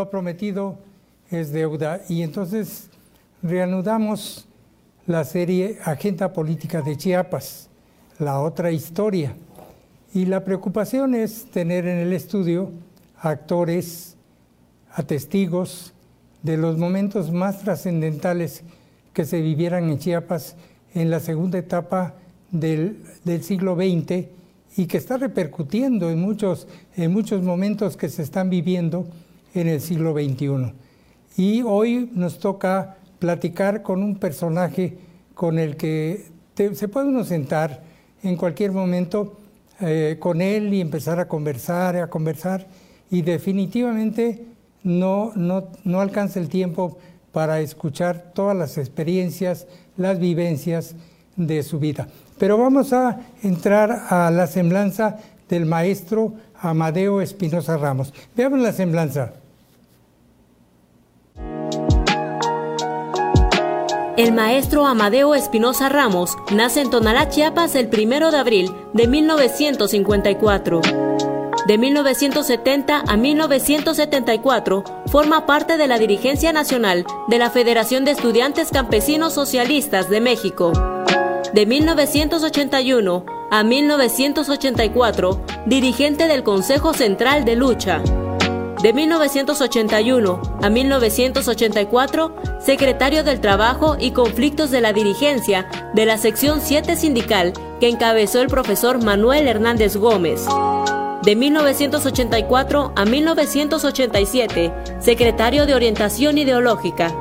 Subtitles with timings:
[0.00, 0.78] lo, prometido
[1.30, 2.00] es deuda.
[2.08, 2.88] Y entonces
[3.42, 4.46] reanudamos
[5.06, 7.68] la serie Agenda Política de Chiapas,
[8.18, 9.34] la otra historia.
[10.12, 12.70] Y la preocupación es tener en el estudio
[13.18, 14.16] actores,
[14.92, 15.92] a testigos
[16.42, 18.64] de los momentos más trascendentales
[19.12, 20.56] que se vivieran en Chiapas
[20.94, 22.14] en la segunda etapa
[22.50, 24.26] del, del siglo XX
[24.76, 29.06] y que está repercutiendo en muchos, en muchos momentos que se están viviendo
[29.54, 30.72] en el siglo XXI.
[31.36, 34.96] Y hoy nos toca platicar con un personaje
[35.34, 36.26] con el que
[36.74, 37.82] se puede uno sentar
[38.22, 39.38] en cualquier momento
[39.80, 42.66] eh, con él y empezar a conversar, a conversar,
[43.10, 44.44] y definitivamente
[44.82, 46.98] no, no, no alcanza el tiempo
[47.32, 50.94] para escuchar todas las experiencias, las vivencias
[51.36, 52.08] de su vida.
[52.38, 58.12] Pero vamos a entrar a la semblanza del maestro Amadeo Espinosa Ramos.
[58.36, 59.32] Veamos la semblanza.
[64.20, 70.82] El maestro Amadeo Espinosa Ramos nace en Tonalá, Chiapas, el 1 de abril de 1954.
[71.66, 78.68] De 1970 a 1974 forma parte de la dirigencia nacional de la Federación de Estudiantes
[78.70, 80.72] Campesinos Socialistas de México.
[81.54, 88.02] De 1981 a 1984, dirigente del Consejo Central de Lucha.
[88.82, 96.62] De 1981 a 1984, secretario del Trabajo y Conflictos de la Dirigencia de la sección
[96.62, 100.46] 7 sindical que encabezó el profesor Manuel Hernández Gómez.
[101.22, 107.14] De 1984 a 1987, secretario de Orientación Ideológica.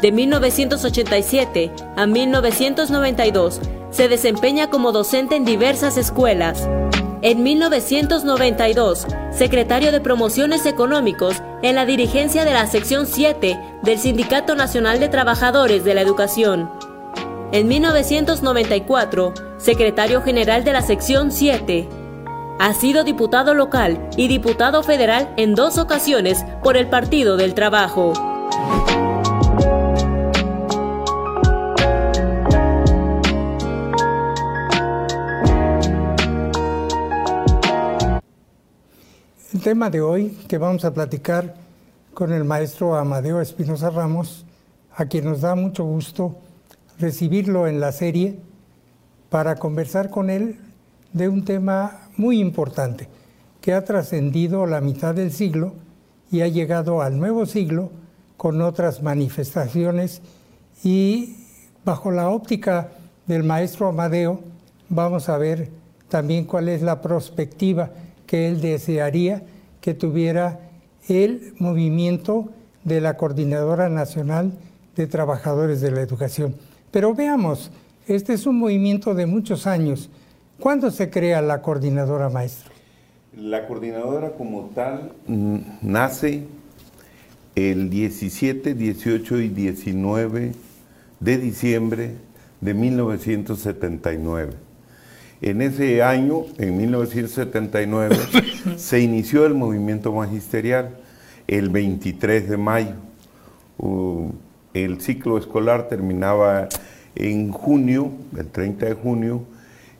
[0.00, 3.60] De 1987 a 1992
[3.90, 6.66] se desempeña como docente en diversas escuelas.
[7.26, 14.54] En 1992, secretario de Promociones Económicos en la dirigencia de la sección 7 del Sindicato
[14.54, 16.70] Nacional de Trabajadores de la Educación.
[17.50, 21.88] En 1994, secretario general de la sección 7.
[22.60, 28.35] Ha sido diputado local y diputado federal en dos ocasiones por el Partido del Trabajo.
[39.66, 41.56] Tema de hoy que vamos a platicar
[42.14, 44.46] con el maestro Amadeo Espinosa Ramos,
[44.94, 46.36] a quien nos da mucho gusto
[47.00, 48.38] recibirlo en la serie
[49.28, 50.60] para conversar con él
[51.12, 53.08] de un tema muy importante
[53.60, 55.74] que ha trascendido la mitad del siglo
[56.30, 57.90] y ha llegado al nuevo siglo
[58.36, 60.22] con otras manifestaciones.
[60.84, 61.38] Y
[61.84, 62.92] bajo la óptica
[63.26, 64.38] del maestro Amadeo
[64.88, 65.70] vamos a ver
[66.08, 67.90] también cuál es la perspectiva
[68.28, 69.42] que él desearía
[69.86, 70.58] que tuviera
[71.08, 72.48] el movimiento
[72.82, 74.50] de la Coordinadora Nacional
[74.96, 76.56] de Trabajadores de la Educación.
[76.90, 77.70] Pero veamos,
[78.08, 80.10] este es un movimiento de muchos años.
[80.58, 82.72] ¿Cuándo se crea la coordinadora maestro?
[83.36, 86.48] La coordinadora como tal mm, nace
[87.54, 90.52] el 17, 18 y 19
[91.20, 92.16] de diciembre
[92.60, 94.65] de 1979.
[95.42, 98.16] En ese año, en 1979,
[98.76, 100.96] se inició el movimiento magisterial
[101.46, 102.94] el 23 de mayo.
[104.74, 106.68] el ciclo escolar terminaba
[107.14, 109.42] en junio, el 30 de junio,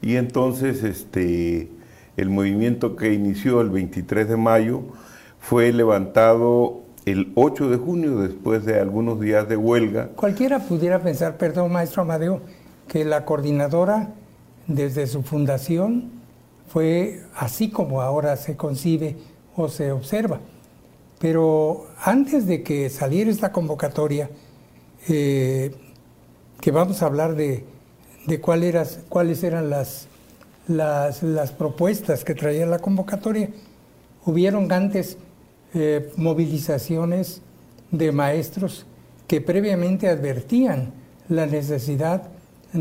[0.02, 1.68] y entonces este,
[2.16, 4.82] el movimiento que inició el 23 de mayo
[5.38, 10.08] fue levantado el 8 de junio, después de algunos días de huelga.
[10.16, 12.40] Cualquiera pudiera pensar, perdón, maestro Amadeo,
[12.88, 14.10] que la coordinadora
[14.66, 16.10] desde su fundación
[16.68, 19.16] fue así como ahora se concibe
[19.56, 20.40] o se observa.
[21.18, 24.30] Pero antes de que saliera esta convocatoria,
[25.08, 25.74] eh,
[26.60, 27.64] que vamos a hablar de,
[28.40, 30.08] cuáles eran las,
[30.66, 33.50] las, propuestas que traía la convocatoria,
[34.24, 35.16] hubieron antes
[35.74, 37.40] eh, movilizaciones
[37.90, 38.84] de maestros
[39.28, 40.92] que previamente advertían
[41.28, 42.28] la necesidad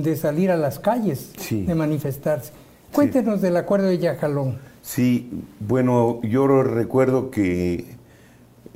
[0.03, 2.51] de salir a las calles, de manifestarse.
[2.91, 4.57] Cuéntenos del acuerdo de Yajalón.
[4.81, 7.95] Sí, bueno, yo recuerdo que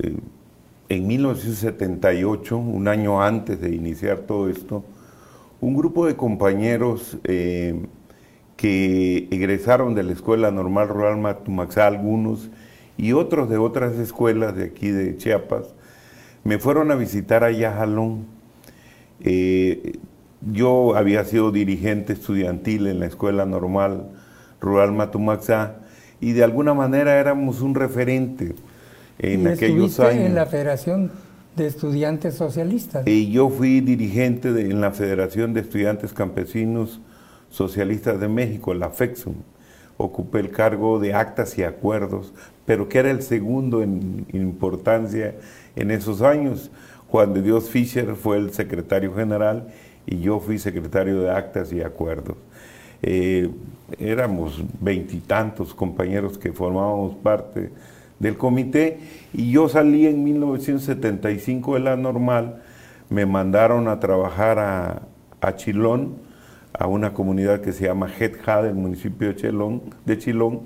[0.00, 0.16] eh,
[0.88, 4.84] en 1978, un año antes de iniciar todo esto,
[5.60, 7.80] un grupo de compañeros eh,
[8.56, 12.50] que egresaron de la Escuela Normal Rural Matumaxá, algunos,
[12.96, 15.74] y otros de otras escuelas de aquí de Chiapas,
[16.44, 18.26] me fueron a visitar a Yajalón.
[19.22, 19.59] Eh,
[20.60, 24.10] yo había sido dirigente estudiantil en la Escuela Normal
[24.60, 25.76] Rural Matumaxá
[26.20, 28.54] y de alguna manera éramos un referente.
[29.18, 30.26] en aquellos años.
[30.26, 31.12] en la Federación
[31.56, 33.06] de Estudiantes Socialistas.
[33.06, 37.00] Y yo fui dirigente en la Federación de Estudiantes Campesinos
[37.50, 39.36] Socialistas de México, la FEXUM.
[39.96, 42.34] Ocupé el cargo de actas y acuerdos,
[42.66, 45.36] pero que era el segundo en, importancia
[45.74, 46.70] en esos años.
[47.08, 49.68] Juan de Dios Fischer fue el secretario general
[50.06, 52.36] y yo fui secretario de actas y acuerdos.
[53.02, 53.50] Eh,
[53.98, 57.70] éramos veintitantos compañeros que formábamos parte
[58.18, 58.98] del comité
[59.32, 62.62] y yo salí en 1975 de la normal,
[63.08, 65.02] me mandaron a trabajar a,
[65.40, 66.16] a Chilón,
[66.78, 70.60] a una comunidad que se llama Jetja del municipio de Chilón, de Chilón,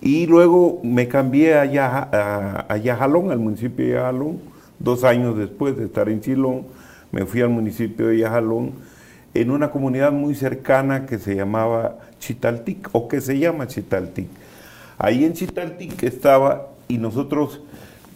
[0.00, 4.38] y luego me cambié a, Yajalón, a, Yajalón, al municipio de Yajalón,
[4.78, 6.66] dos años después de estar en Chilón,
[7.14, 8.72] me fui al municipio de Yajalón,
[9.34, 14.26] en una comunidad muy cercana que se llamaba Chitaltic, o que se llama Chitaltic.
[14.98, 17.62] Ahí en Chitaltic estaba y nosotros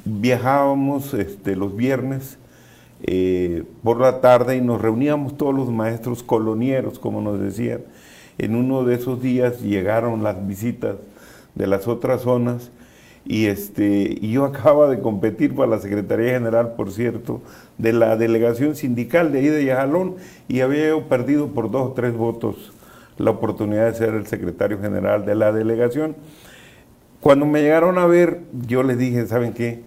[0.05, 2.39] viajábamos este, los viernes
[3.05, 7.83] eh, por la tarde y nos reuníamos todos los maestros colonieros, como nos decían.
[8.37, 10.97] En uno de esos días llegaron las visitas
[11.55, 12.73] de las otras zonas
[13.25, 17.43] y, este, y yo acababa de competir para la Secretaría General, por cierto,
[17.79, 20.17] de la delegación sindical de ahí de Yajalón
[20.49, 22.73] y había perdido por dos o tres votos
[23.17, 26.17] la oportunidad de ser el secretario general de la delegación.
[27.21, 29.83] Cuando me llegaron a ver, yo les dije, ¿saben qué?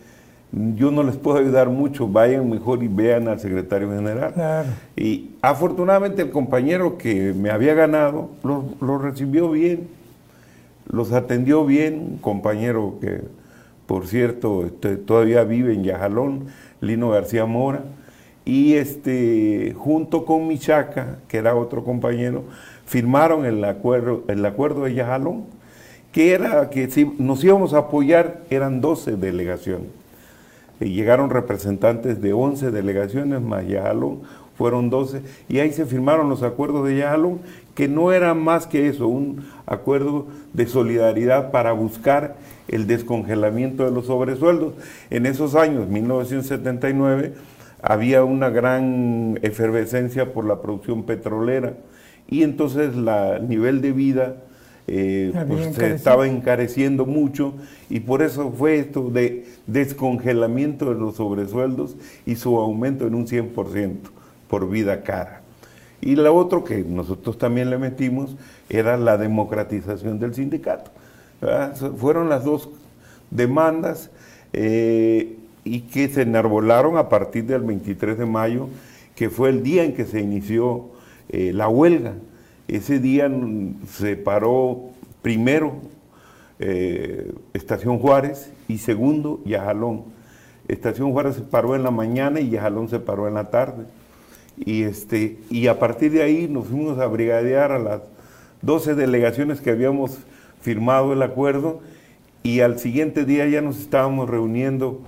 [0.76, 4.66] Yo no les puedo ayudar mucho, vayan mejor y vean al secretario general.
[4.98, 9.88] Y afortunadamente el compañero que me había ganado lo, recibió bien,
[10.90, 13.22] los atendió bien, un compañero que,
[13.92, 16.46] por cierto, este, todavía vive en Yajalón,
[16.80, 17.84] Lino García Mora,
[18.46, 22.46] y este, junto con Michaca, que era otro compañero,
[22.86, 25.44] firmaron el acuerdo, el acuerdo de Yajalón
[26.14, 29.90] que era que si nos íbamos a apoyar, eran 12 delegaciones.
[30.80, 34.22] Llegaron representantes de 11 delegaciones más Yajalón,
[34.58, 37.42] fueron 12, y ahí se firmaron los acuerdos de Yajalón,
[37.76, 42.36] que no era más que eso, un acuerdo de solidaridad para buscar
[42.68, 44.74] el descongelamiento de los sobresueldos.
[45.10, 47.34] En esos años, 1979,
[47.82, 51.74] había una gran efervescencia por la producción petrolera
[52.28, 54.36] y entonces el nivel de vida
[54.88, 57.54] eh, pues, se estaba encareciendo mucho
[57.90, 61.96] y por eso fue esto de descongelamiento de los sobresueldos
[62.26, 63.98] y su aumento en un 100%
[64.48, 65.41] por vida cara.
[66.02, 68.36] Y lo otro que nosotros también le metimos
[68.70, 70.92] era la democratización del sindicato.
[71.98, 72.70] Fueron las dos
[73.30, 74.10] demandas
[74.54, 78.68] eh, y que se enarbolaron a partir del 23 de mayo,
[79.16, 80.90] que fue el día en que se inició
[81.30, 82.14] eh, la huelga
[82.72, 83.30] ese día
[83.90, 85.74] se paró primero
[86.58, 90.04] eh, Estación Juárez y segundo Yajalón.
[90.70, 93.84] Estación Juárez se paró en la mañana y Yajalón se paró en la tarde.
[94.58, 98.02] Y, este, y a partir de ahí nos fuimos a brigadear a las
[98.62, 100.20] 12 delegaciones que habíamos
[100.62, 101.82] firmado el acuerdo
[102.44, 105.02] y al siguiente día ya nos estábamos reuniendo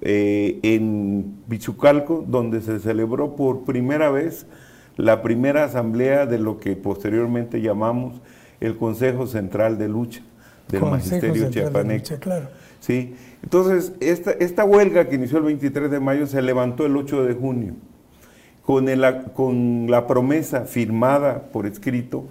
[0.00, 4.46] eh, en Pichucalco, donde se celebró por primera vez
[4.96, 8.20] la primera asamblea de lo que posteriormente llamamos
[8.60, 10.22] el Consejo Central de Lucha
[10.68, 12.16] del Magisterio Chiapaneco.
[12.20, 12.48] claro.
[12.80, 13.14] Sí.
[13.42, 17.34] Entonces, esta, esta huelga que inició el 23 de mayo se levantó el 8 de
[17.34, 17.74] junio,
[18.66, 22.24] con, la promesa firmada por escrito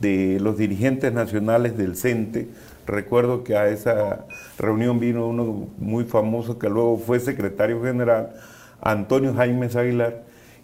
[0.00, 2.48] de los dirigentes nacionales del CENTE.
[2.86, 4.24] Recuerdo que a esa
[4.58, 8.30] reunión vino uno muy famoso que luego fue secretario general,
[8.80, 10.22] Antonio Jaimes Aguilar,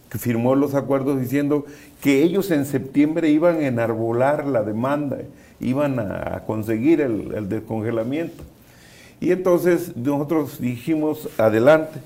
[0.08, 1.66] que firmó los acuerdos diciendo
[2.00, 5.18] que ellos en septiembre iban a enarbolar la demanda,
[5.60, 8.44] iban a conseguir el, descongelamiento.
[9.20, 11.98] Y entonces nosotros dijimos, adelante,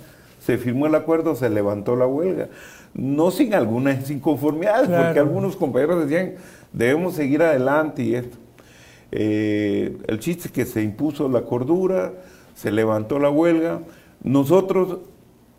[0.45, 2.49] se firmó el acuerdo, se levantó la huelga.
[2.94, 6.34] No sin algunas inconformidades, porque algunos compañeros decían,
[6.72, 8.37] debemos seguir adelante y esto.
[9.11, 12.12] Eh, el chiste es que se impuso la cordura,
[12.54, 13.80] se levantó la huelga.
[14.22, 14.99] Nosotros,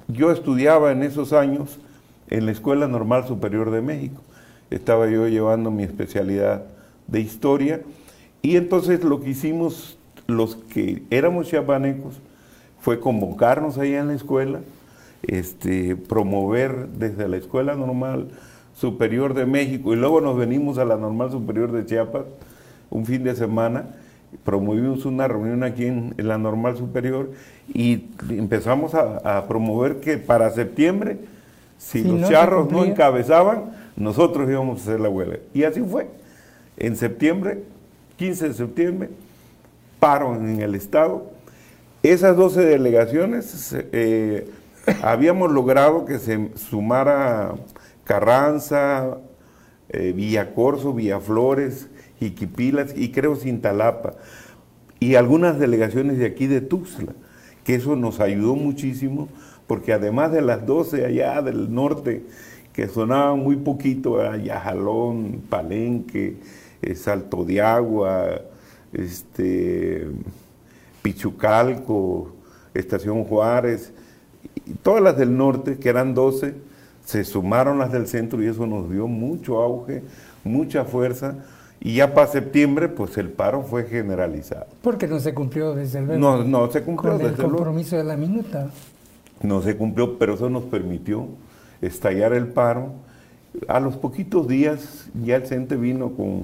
[0.07, 1.79] yo estudiaba en esos años
[2.29, 4.21] en la Escuela Normal Superior de México.
[4.69, 6.65] Estaba yo llevando mi especialidad
[7.07, 7.81] de historia
[8.41, 9.97] y entonces lo que hicimos
[10.27, 12.15] los que éramos chiapanecos
[12.79, 14.59] fue convocarnos ahí en la escuela,
[15.23, 18.29] este, promover desde la Escuela Normal
[18.75, 22.23] Superior de México y luego nos venimos a la Normal Superior de Chiapas
[22.89, 23.87] un fin de semana,
[24.43, 27.31] promovimos una reunión aquí en, la Normal Superior
[27.73, 31.17] y empezamos a, a promover que para septiembre
[31.83, 35.39] si, los charros no encabezaban, nosotros íbamos a hacer la huelga.
[35.53, 36.07] Y así fue.
[36.77, 37.63] En septiembre,
[38.17, 39.09] 15 de septiembre,
[39.99, 41.29] paro en el Estado.
[42.01, 44.49] Esas 12 delegaciones eh,
[45.01, 47.55] habíamos logrado que se sumara
[48.03, 49.17] Carranza,
[49.89, 54.15] eh, Villacorso, Villaflores, Jiquipilas y creo Cintalapa,
[54.99, 57.13] y algunas delegaciones de aquí de Tuxtla,
[57.63, 59.29] que eso nos ayudó muchísimo,
[59.67, 62.25] porque además de las 12 allá del norte,
[62.73, 66.37] que sonaban muy poquito, allá Jalón, Palenque,
[66.81, 68.41] eh, Salto de Agua,
[68.91, 70.07] este,
[71.01, 72.33] Pichucalco,
[72.73, 73.93] Estación Juárez,
[74.81, 76.55] todas las del norte, que eran 12,
[77.05, 80.03] se sumaron las del centro y eso nos dio mucho auge,
[80.43, 81.35] mucha fuerza.
[81.79, 84.67] Y ya para septiembre, pues el paro fue generalizado.
[84.81, 88.15] Porque no se cumplió desde el No, no se cumplió con el compromiso de la
[88.15, 88.69] minuta.
[89.41, 91.27] No se cumplió, pero eso nos permitió
[91.81, 92.93] estallar el paro.
[93.67, 96.43] A los poquitos días ya el CENTE vino con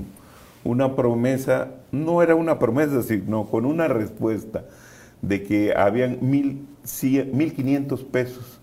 [0.65, 4.65] una promesa, no era una promesa, sino con una respuesta
[5.21, 6.67] de que habían mil,
[7.31, 8.59] mil quinientos pesos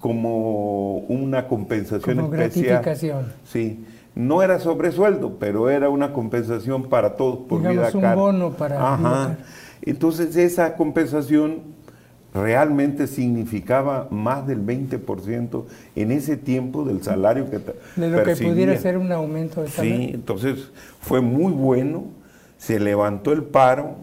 [0.00, 3.32] como una compensación como Gratificación.
[3.44, 8.94] Sí, no era sobresueldo, pero era una compensación para todos por Digamos, un bono para
[8.94, 9.38] Ajá.
[9.82, 11.78] Entonces esa compensación
[12.34, 15.64] realmente significaba más del 20%
[15.96, 19.96] en ese tiempo del salario que de lo que pudiera ser un aumento de salario.
[19.96, 22.04] Sí, entonces fue muy bueno,
[22.58, 23.96] se levantó el paro,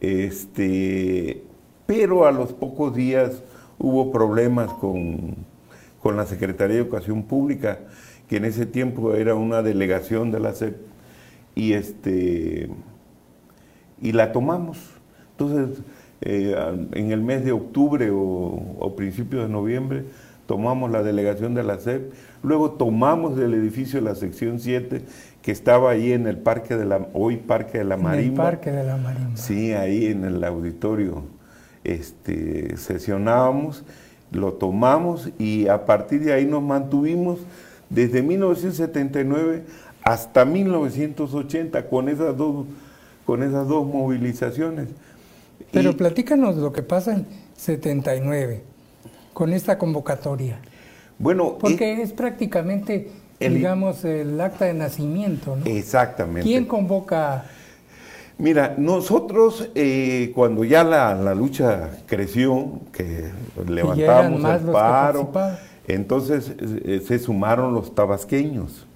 [0.00, 1.44] este,
[1.86, 3.42] pero a los pocos días
[3.78, 5.56] hubo problemas con,
[6.04, 7.80] la Secretaría de Educación Pública,
[8.28, 10.76] que en ese tiempo era una delegación de la SEP,
[11.56, 12.70] y, este,
[14.00, 14.78] y la tomamos.
[15.32, 15.82] Entonces,
[16.20, 16.54] eh,
[16.92, 20.04] en el mes de octubre o, principios de noviembre,
[20.46, 22.12] tomamos la delegación de la SEP,
[22.44, 25.02] luego tomamos el edificio de la sección 7,
[25.42, 28.22] que estaba ahí en el parque de la, hoy Parque de la Marimba.
[28.22, 29.36] En el Parque de la Marimba.
[29.36, 31.35] Sí, ahí en el auditorio
[31.86, 33.84] este, sesionábamos,
[34.32, 37.38] lo tomamos y a partir de ahí nos mantuvimos
[37.88, 39.64] desde 1979
[40.02, 42.66] hasta 1980 con esas dos,
[43.24, 44.88] con esas dos movilizaciones.
[45.70, 47.26] Pero platícanos lo que pasa en
[47.56, 48.62] 79
[49.32, 50.58] con esta convocatoria.
[51.18, 55.64] Bueno, porque es prácticamente, digamos, el acta de nacimiento, ¿no?
[55.66, 56.42] Exactamente.
[56.42, 57.46] ¿Quién convoca
[58.38, 63.30] Mira, nosotros eh, cuando ya la, lucha creció, que
[63.66, 65.32] levantamos el paro,
[65.88, 68.86] entonces eh, se sumaron los tabasqueños,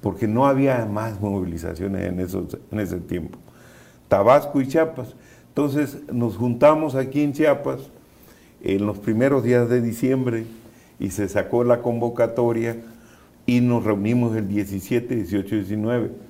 [0.00, 3.38] porque no había más movilizaciones en, esos, en ese tiempo.
[4.08, 5.14] Tabasco y Chiapas.
[5.48, 7.78] Entonces nos juntamos aquí en Chiapas
[8.62, 10.44] en los primeros días de diciembre
[10.98, 12.78] y se sacó la convocatoria
[13.46, 16.25] y nos reunimos el 17, 18 y 19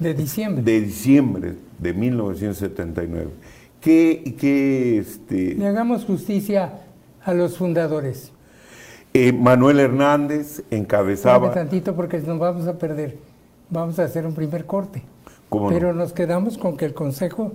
[0.00, 0.64] de diciembre.
[0.64, 3.30] De diciembre de 1979.
[3.80, 6.72] Que, que este, Le hagamos justicia
[7.22, 8.32] a los fundadores.
[9.12, 11.48] Eh, Manuel Hernández encabezaba.
[11.48, 13.16] Un tantito porque nos vamos a perder.
[13.68, 15.02] Vamos a hacer un primer corte.
[15.68, 17.52] Pero nos quedamos con que el Consejo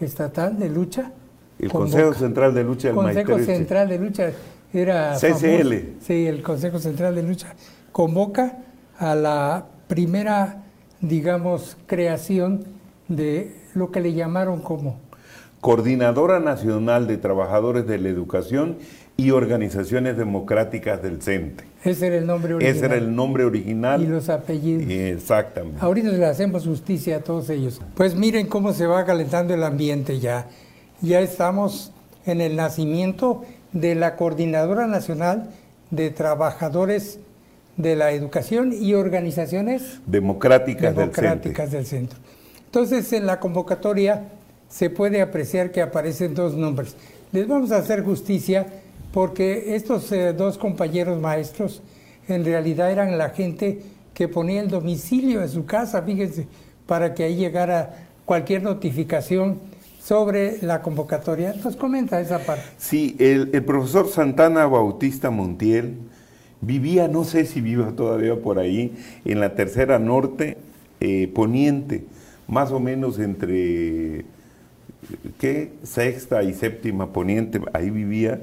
[0.00, 1.12] Estatal de Lucha.
[1.58, 4.30] El Consejo Central de Lucha del Consejo Central de Lucha
[4.72, 5.14] era.
[5.16, 6.00] CCL.
[6.00, 7.54] Sí, el Consejo Central de Lucha
[7.90, 8.58] convoca
[8.98, 10.62] a la primera
[11.00, 12.64] digamos, creación
[13.08, 14.98] de lo que le llamaron como
[15.60, 18.78] Coordinadora Nacional de Trabajadores de la Educación
[19.16, 21.64] y Organizaciones Democráticas del CENTE.
[21.84, 22.76] Ese era el nombre original.
[22.76, 24.02] Ese era el nombre original.
[24.02, 24.88] Y los apellidos.
[24.88, 25.78] Exactamente.
[25.80, 27.80] Ahorita le hacemos justicia a todos ellos.
[27.96, 30.46] Pues miren cómo se va calentando el ambiente ya.
[31.00, 31.92] Ya estamos
[32.26, 35.50] en el nacimiento de la Coordinadora Nacional
[35.90, 37.18] de Trabajadores
[37.78, 42.18] de la educación y organizaciones democráticas, democráticas del, centro.
[42.66, 44.28] Entonces, en la convocatoria
[44.68, 46.96] se puede apreciar que aparecen dos nombres.
[47.32, 48.66] Les vamos a hacer justicia
[49.12, 51.80] porque estos eh, dos compañeros maestros
[52.26, 53.80] en realidad eran la gente
[54.12, 56.46] que ponía el domicilio en su casa, fíjense,
[56.86, 59.60] para que ahí llegara cualquier notificación
[60.02, 61.52] sobre la convocatoria.
[61.52, 62.64] Entonces comenta esa parte.
[62.76, 65.96] Sí, el, el profesor Santana Bautista Montiel,
[66.60, 68.92] Vivía, no sé si viva todavía por ahí,
[69.24, 70.56] en la tercera norte
[71.00, 72.04] eh, poniente,
[72.48, 74.24] más o menos entre,
[75.38, 75.70] ¿qué?
[75.84, 78.40] Sexta y séptima poniente, ahí vivía.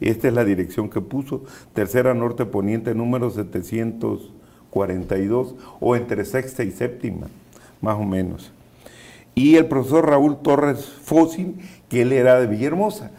[0.00, 1.44] Esta es la dirección que puso,
[1.74, 7.26] tercera norte poniente número 742, o entre sexta y séptima,
[7.82, 8.52] más o menos.
[9.34, 11.56] Y el profesor Raúl Torres Fósil,
[11.88, 13.10] que él era de Villahermosa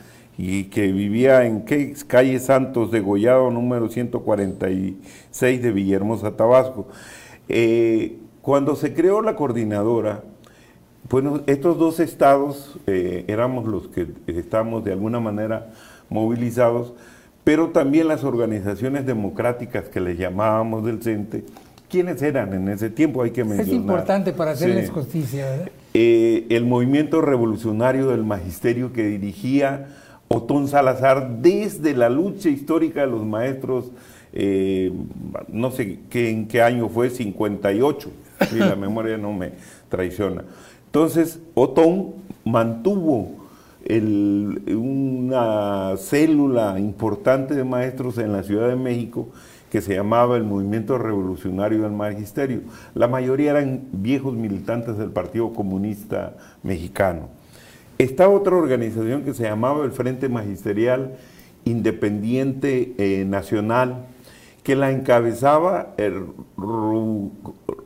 [0.41, 1.65] y que vivía en
[2.08, 6.88] calle Santos de Gollado número 146 de Villahermosa, Tabasco.
[7.50, 10.24] Eh, cuando se creó la coordinadora,
[11.10, 15.72] Bueno, estos dos estados eh, éramos los que estamos de alguna manera
[16.10, 16.93] movilizados,
[17.43, 21.43] pero también las organizaciones democráticas que les llamábamos del CENTE,
[21.89, 23.24] ¿quiénes eran en ese tiempo?
[23.24, 23.67] Hay que mencionar.
[23.67, 25.69] Es importante para hacerles justicia, ¿verdad?
[25.96, 29.88] Eh, el movimiento revolucionario del magisterio que dirigía
[30.30, 33.92] Otón Salazar desde la lucha histórica de los maestros,
[34.32, 34.94] eh,
[35.48, 38.12] no sé qué, en qué año fue, 58,
[38.50, 39.54] si la memoria no me
[39.90, 40.44] traiciona.
[40.86, 42.14] Entonces, Otón
[42.46, 43.40] mantuvo
[44.68, 49.30] una célula importante de maestros en la Ciudad de México
[49.72, 52.62] que se llamaba el Movimiento Revolucionario del Magisterio.
[52.94, 57.38] La mayoría eran viejos militantes del Partido Comunista Mexicano.
[58.00, 61.18] Estaba otra organización que se llamaba el Frente Magisterial
[61.65, 64.06] Independiente eh, Nacional,
[64.63, 66.27] que la encabezaba el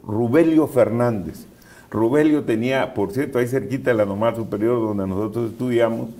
[0.03, 1.48] Rubelio Fernández.
[1.89, 6.12] Rubelio tenía, por cierto, ahí cerquita de la normal superior donde nosotros estudiamos,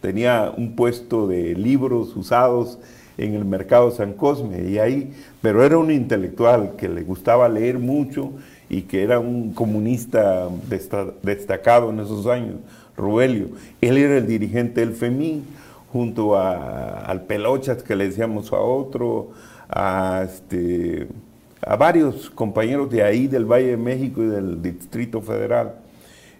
[0.00, 2.78] tenía un puesto de libros usados
[3.18, 7.80] en el mercado San Cosme y ahí, pero era un intelectual que le gustaba leer
[7.80, 8.30] mucho
[8.68, 10.48] y que era un comunista
[11.22, 12.58] destacado en esos años,
[13.00, 13.48] Rubelio.
[13.80, 15.44] Él era el dirigente del FEMIN,
[15.92, 19.30] junto a, al Pelochas que le decíamos a otro,
[19.68, 21.08] a este
[21.62, 25.74] a varios compañeros de ahí, del Valle de México y del Distrito Federal.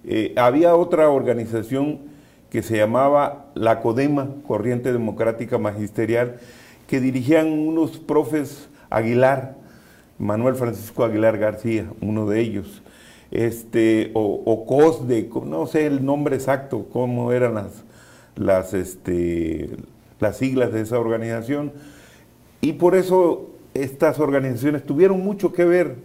[0.04, 1.98] Eh, había otra organización
[2.48, 6.36] que se llamaba la CODEMA, Corriente Democrática Magisterial,
[6.86, 9.56] que dirigían unos profes Aguilar,
[10.18, 12.82] Manuel Francisco Aguilar García, uno de ellos,
[13.30, 17.84] este, o, o COSDE, no sé el nombre exacto, cómo eran las,
[18.36, 19.70] las, este,
[20.18, 21.72] las siglas de esa organización,
[22.60, 25.96] y por eso estas organizaciones tuvieron mucho que ver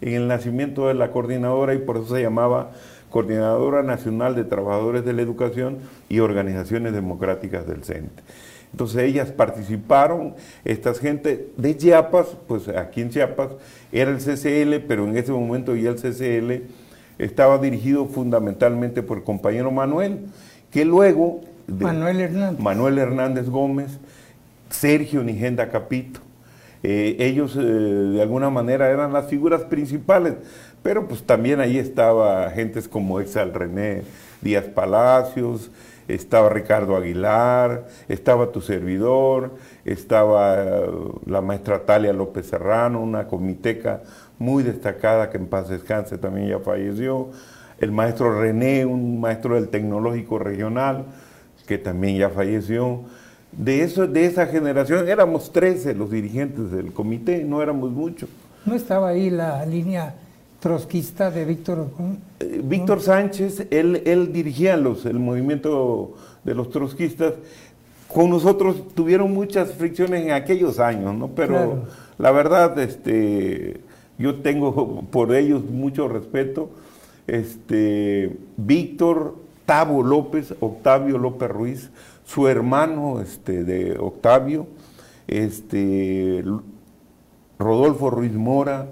[0.00, 2.72] en el nacimiento de la coordinadora y por eso se llamaba
[3.10, 8.22] Coordinadora Nacional de Trabajadores de la Educación y Organizaciones Democráticas del CENTE.
[8.72, 13.50] Entonces ellas participaron, estas gente de Chiapas, pues aquí en Chiapas
[13.92, 16.64] era el CCL, pero en ese momento ya el CCL
[17.18, 20.26] estaba dirigido fundamentalmente por el compañero Manuel,
[20.70, 21.40] que luego...
[21.66, 22.60] Manuel Hernández.
[22.60, 23.98] Manuel Hernández Gómez,
[24.68, 26.20] Sergio Nigenda Capito,
[26.86, 30.34] eh, ellos eh, de alguna manera eran las figuras principales,
[30.82, 34.02] pero pues también ahí estaba gentes como Exal René
[34.42, 35.70] Díaz Palacios,
[36.08, 39.52] estaba Ricardo Aguilar, estaba tu servidor,
[39.86, 40.90] estaba eh,
[41.24, 44.02] la maestra Talia López Serrano, una comiteca
[44.38, 47.30] muy destacada que en paz descanse también ya falleció,
[47.78, 51.04] el maestro René, un maestro del tecnológico regional,
[51.66, 53.00] que también ya falleció.
[53.52, 58.28] De, eso, de esa generación éramos 13 los dirigentes del comité, no éramos muchos.
[58.64, 60.14] ¿No estaba ahí la línea
[60.60, 61.88] trotskista de Víctor?
[62.40, 67.34] Eh, Víctor Sánchez, él, él dirigía los, el movimiento de los trotskistas.
[68.08, 71.28] Con nosotros tuvieron muchas fricciones en aquellos años, ¿no?
[71.28, 71.84] Pero
[72.18, 73.80] la verdad, este,
[74.18, 76.70] yo tengo por ellos mucho respeto.
[77.26, 79.34] Este, Víctor
[79.66, 81.90] Tavo López, Octavio López Ruiz,
[82.24, 84.66] su hermano este, de Octavio,
[85.26, 86.44] este,
[87.58, 88.86] Rodolfo Ruiz Mora,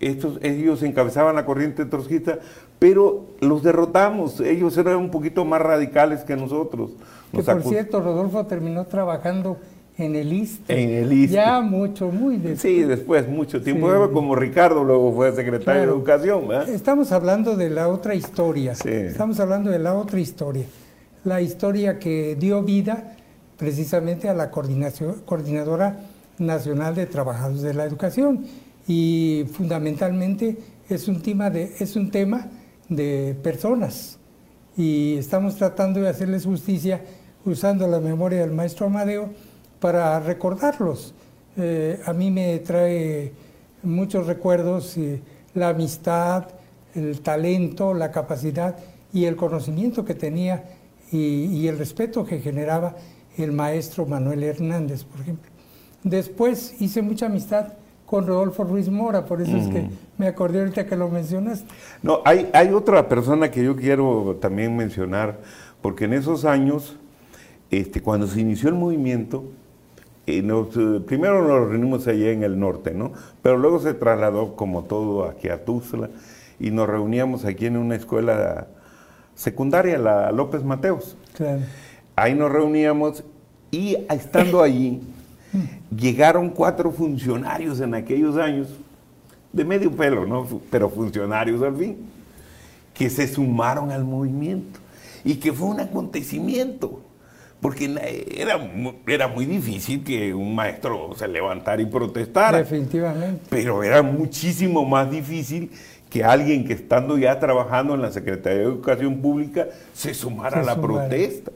[0.00, 2.40] estos, ellos encabezaban la corriente trotskista,
[2.78, 6.90] pero los derrotamos, ellos eran un poquito más radicales que nosotros.
[7.32, 9.58] que por cierto, Rodolfo terminó trabajando
[9.96, 10.82] en el ISTE.
[10.82, 11.34] En el ISTE.
[11.34, 12.60] Ya mucho, muy después.
[12.60, 13.88] Sí, después, mucho tiempo.
[14.12, 16.52] Como Ricardo luego fue secretario de Educación.
[16.68, 18.72] Estamos hablando de la otra historia.
[18.72, 20.64] Estamos hablando de la otra historia
[21.24, 23.16] la historia que dio vida
[23.56, 26.00] precisamente a la Coordinadora
[26.38, 28.44] Nacional de Trabajadores de la Educación
[28.86, 32.48] y fundamentalmente es un tema de, es un tema
[32.88, 34.18] de personas
[34.76, 37.00] y estamos tratando de hacerles justicia
[37.44, 39.30] usando la memoria del maestro Amadeo
[39.84, 41.12] para recordarlos.
[41.58, 43.32] Eh, a mí me trae
[43.82, 45.20] muchos recuerdos eh,
[45.52, 46.46] la amistad,
[46.94, 48.78] el talento, la capacidad
[49.12, 50.64] y el conocimiento que tenía
[51.12, 52.96] y, el respeto que generaba
[53.36, 55.50] el maestro Manuel Hernández, por ejemplo.
[56.02, 57.74] Después hice mucha amistad
[58.06, 61.66] con Rodolfo Ruiz Mora, por eso es que me acordé ahorita que lo mencionaste.
[62.02, 65.40] No, hay, hay otra persona que yo quiero también mencionar,
[65.82, 66.96] porque en esos años,
[67.70, 69.44] este, cuando se inició el movimiento,
[70.26, 73.12] eh, eh, primero nos reunimos allá en el norte, ¿no?
[73.42, 76.08] Pero luego se trasladó como todo aquí a Tuzla
[76.58, 78.68] y nos reuníamos aquí en una escuela
[79.34, 81.16] secundaria, la López Mateos.
[82.16, 83.24] Ahí nos reuníamos
[83.70, 85.02] y estando allí,
[85.94, 88.68] llegaron cuatro funcionarios en aquellos años,
[89.52, 90.46] de medio pelo, ¿no?
[90.70, 91.98] Pero funcionarios al fin.
[92.94, 94.78] que se sumaron al movimiento
[95.24, 97.00] y que fue un acontecimiento
[97.64, 97.86] porque
[98.36, 98.60] era,
[99.06, 102.58] era muy difícil que un maestro se levantara y protestara.
[102.58, 103.46] Definitivamente.
[103.48, 105.70] Pero era muchísimo más difícil
[106.10, 110.62] que alguien que estando ya trabajando en la Secretaría de Educación Pública se sumara a
[110.62, 111.52] la protesta.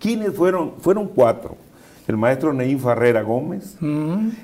[0.00, 0.72] ¿Quiénes fueron?
[0.80, 1.56] Fueron cuatro.
[2.08, 3.76] El maestro Neín Farrera Gómez,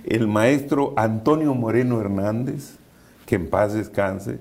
[0.04, 2.76] el maestro Antonio Moreno Hernández,
[3.26, 4.38] que en paz descanse,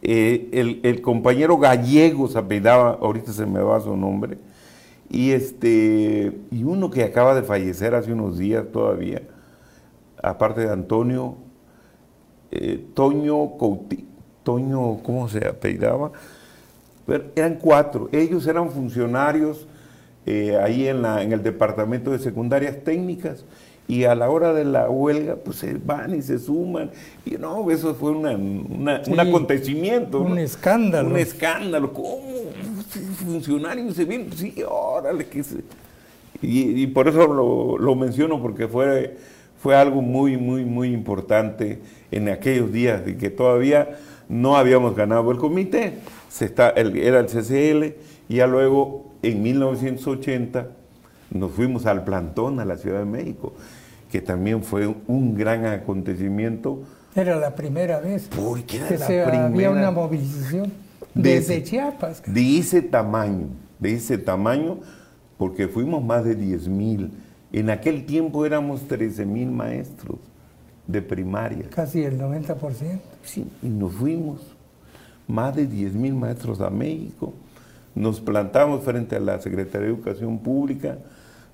[0.00, 4.38] eh, el, el, compañero gallego se apellidaba, ahorita se me va su nombre,
[5.10, 9.22] y, este, y uno que acaba de fallecer hace unos días todavía,
[10.22, 11.36] aparte de Antonio,
[12.50, 13.52] eh, Toño
[14.42, 16.12] Toño, ¿cómo se apellidaba?
[17.34, 18.08] eran cuatro.
[18.12, 19.66] Ellos eran funcionarios
[20.26, 23.44] eh, ahí en, la, en el departamento de secundarias técnicas
[23.86, 26.90] y a la hora de la huelga, pues se van y se suman.
[27.26, 30.20] Y no, eso fue una, un acontecimiento.
[30.20, 31.10] Un escándalo.
[31.10, 31.92] Un escándalo.
[31.92, 32.22] ¿Cómo?
[33.00, 34.32] Funcionarios se vienen.
[34.32, 35.26] Sí, órale.
[35.26, 35.62] Que se...
[36.42, 39.16] y, por eso lo, lo, menciono, porque fue,
[39.62, 41.80] fue algo muy, muy, muy importante
[42.10, 45.94] en aquellos días de que todavía no habíamos ganado el comité.
[46.28, 47.96] Se está, era el CCL,
[48.28, 50.68] y ya luego, en 1980
[51.30, 53.52] nos fuimos al plantón a la Ciudad de México,
[54.10, 56.82] que también fue un gran acontecimiento.
[57.14, 60.83] Era la primera vez porque que se había una movilización
[61.14, 62.22] desde Chiapas.
[62.26, 63.48] De ese tamaño,
[63.78, 64.80] de ese tamaño,
[65.38, 67.10] porque fuimos más de 10 mil.
[67.52, 70.18] En aquel tiempo éramos 13 mil maestros
[70.86, 71.68] de primaria.
[71.70, 73.00] Casi el 90%.
[73.22, 74.40] Sí, y nos fuimos,
[75.26, 77.32] más de 10 mil maestros a México.
[77.94, 80.98] Nos plantamos frente a la Secretaría de Educación Pública,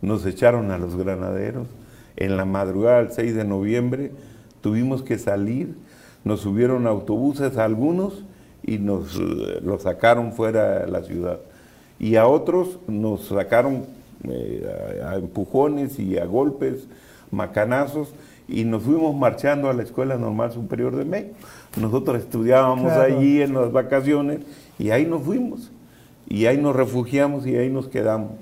[0.01, 1.69] nos echaron a los granaderos.
[2.17, 4.13] En la madrugada del 6 de noviembre
[4.61, 5.77] tuvimos que salir,
[6.25, 8.25] nos subieron autobuses algunos
[8.63, 11.41] y nos eh, los sacaron fuera de la ciudad.
[11.99, 13.85] Y a otros nos sacaron
[14.25, 16.87] eh, a, empujones y a golpes,
[17.31, 18.13] macanazos,
[18.49, 21.35] y nos fuimos marchando a la Escuela Normal Superior de México.
[21.81, 24.41] Nosotros estudiábamos allí en las vacaciones
[24.79, 25.71] y ahí nos fuimos.
[26.29, 28.33] Y ahí nos refugiamos y ahí nos quedamos.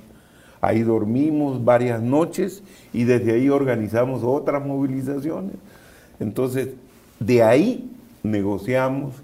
[0.60, 5.54] Ahí dormimos varias noches y desde ahí organizamos otras movilizaciones.
[6.20, 6.70] Entonces,
[7.20, 7.90] de ahí
[8.22, 9.14] negociamos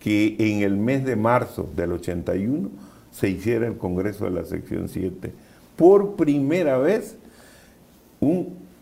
[0.00, 2.70] que en el mes de marzo del 81
[3.10, 5.32] se hiciera el Congreso de la Sección 7.
[5.76, 7.16] Por primera vez,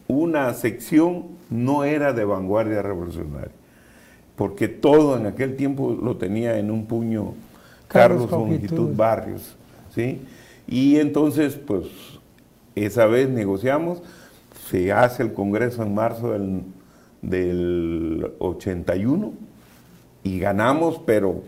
[0.07, 3.53] una sección no era de vanguardia revolucionaria,
[4.37, 7.35] porque todo en aquel tiempo lo tenía en un puño
[7.89, 9.57] Carlos, Carlos Barrios.
[9.95, 10.21] ¿sí?
[10.67, 11.87] Y entonces, pues,
[12.75, 14.03] esa vez negociamos,
[14.71, 16.33] se hace el Congreso en marzo
[17.23, 19.33] del, 81
[20.29, 21.43] y ganamos, pero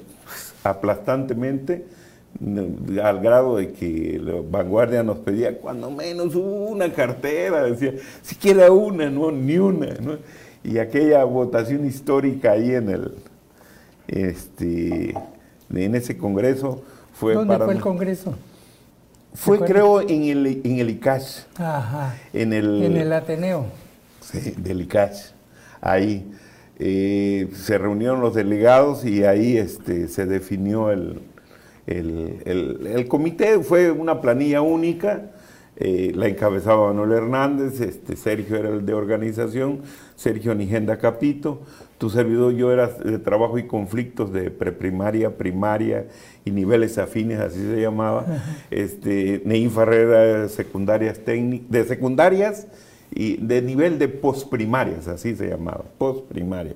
[0.64, 1.84] aplastantemente,
[3.02, 9.10] al grado de que la vanguardia nos pedía cuando menos una cartera, decía, siquiera una,
[9.10, 9.88] no, ni una,
[10.64, 13.14] Y aquella votación histórica ahí en el,
[14.08, 15.14] este,
[15.74, 18.34] en ese congreso fue ¿Dónde fue el congreso?
[19.34, 21.46] Fue creo en el, en el ICACH.
[21.58, 22.16] Ajá.
[22.32, 23.66] En el, en el Ateneo.
[24.20, 25.34] Sí, del ICACH.
[25.80, 26.26] Ahí
[26.82, 31.20] eh, se reunieron los delegados y ahí este, se definió el,
[31.86, 33.58] el, comité.
[33.60, 35.30] Fue una planilla única.
[35.76, 39.80] Eh, la encabezaba Manuel Hernández, este, Sergio era el de organización,
[40.14, 41.62] Sergio Nigenda Capito,
[41.96, 46.06] tu servidor yo era de trabajo y conflictos de preprimaria, primaria
[46.44, 48.26] y niveles afines, así se llamaba.
[48.70, 52.66] Este, Neín Ferrera de secundarias técnicas, de secundarias
[53.12, 56.74] y de nivel de posprimarias, así se llamaba, postprimaria.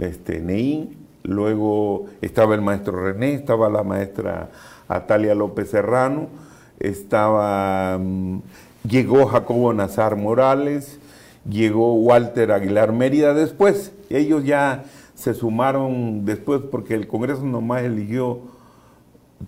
[0.00, 4.50] Este, Neín, luego estaba el maestro René, estaba la maestra
[4.88, 6.28] Atalia López Serrano,
[6.78, 8.38] estaba, mm,
[8.88, 10.98] llegó Jacobo Nazar Morales,
[11.48, 13.92] llegó Walter Aguilar Mérida después.
[14.08, 18.40] Ellos ya se sumaron después porque el Congreso nomás eligió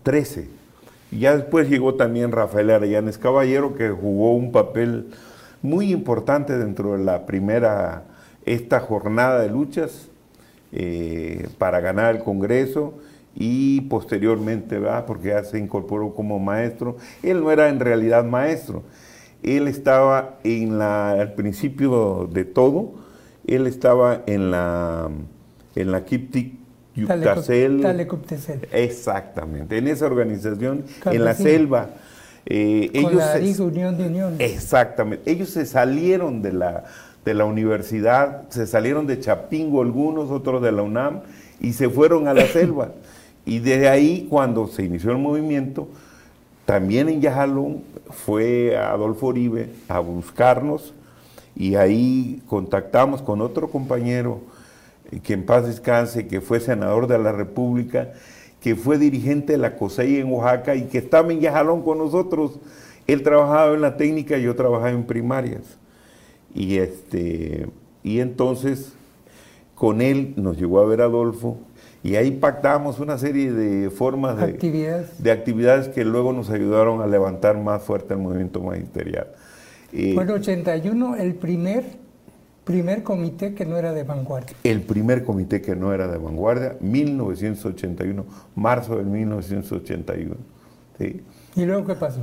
[0.02, 0.48] 13.
[1.10, 5.10] Ya después llegó también Rafael Arellanes Caballero, que jugó un papel
[5.62, 8.04] muy importante dentro de la primera,
[8.44, 10.08] esta jornada de luchas
[10.72, 12.94] eh, para ganar el Congreso
[13.34, 16.96] y posteriormente, va porque ya se incorporó como maestro.
[17.22, 18.82] Él no era en realidad maestro,
[19.42, 22.92] él estaba en la, al principio de todo,
[23.46, 25.08] él estaba en la,
[25.74, 26.62] en la Kiptik
[28.70, 31.90] Exactamente, en esa organización, en la selva.
[32.46, 34.36] Eh, ellos la Unión de Unión.
[34.38, 36.84] Exactamente, ellos se salieron de la,
[37.24, 41.20] de la universidad, se salieron de Chapingo algunos, otros de la UNAM,
[41.60, 42.92] y se fueron a la selva.
[43.44, 45.88] Y desde ahí, cuando se inició el movimiento,
[46.64, 50.94] también en Yajalón fue Adolfo Oribe a buscarnos
[51.56, 54.40] y ahí contactamos con otro compañero
[55.10, 58.12] eh, que en paz descanse, que fue senador de la República,
[58.62, 62.60] que fue dirigente de la COSEI en Oaxaca y que estaba en Yajalón con nosotros.
[63.08, 65.78] Él trabajaba en la técnica y yo trabajaba en primarias.
[66.54, 67.66] Y, este,
[68.04, 68.92] y entonces
[69.74, 71.58] con él nos llegó a ver Adolfo
[72.04, 77.00] y ahí pactamos una serie de formas de actividades, de actividades que luego nos ayudaron
[77.00, 79.28] a levantar más fuerte el movimiento magisterial.
[80.14, 81.84] bueno, 81, el primer,
[82.64, 84.56] primer comité que no era de vanguardia.
[84.64, 90.36] El primer comité que no era de vanguardia, 1981, marzo de 1981.
[91.56, 92.20] ¿Y luego qué pasó?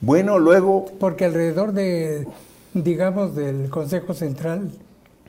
[0.00, 0.86] Bueno, luego...
[0.98, 2.26] Porque alrededor de,
[2.72, 4.70] digamos, del Consejo Central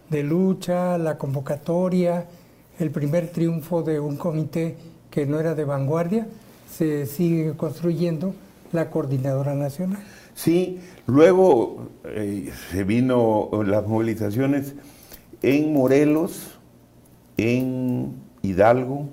[0.09, 2.25] de Lucha, la convocatoria,
[2.79, 4.75] el primer triunfo de un comité
[5.11, 6.27] que no era de vanguardia,
[6.69, 8.33] se sigue construyendo
[8.71, 10.04] la coordinadora nacional.
[10.34, 14.75] Sí, luego eh, se vino las movilizaciones
[15.41, 16.60] en Morelos,
[17.38, 19.10] en Hidalgo,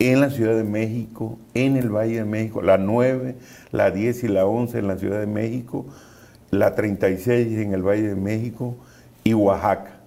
[0.00, 3.36] en la Ciudad de México, en el Valle de México, la 9,
[3.70, 5.86] la 10 y la 11 en la Ciudad de México,
[6.50, 8.76] la 36 en el Valle de México
[9.24, 10.00] y Oaxaca.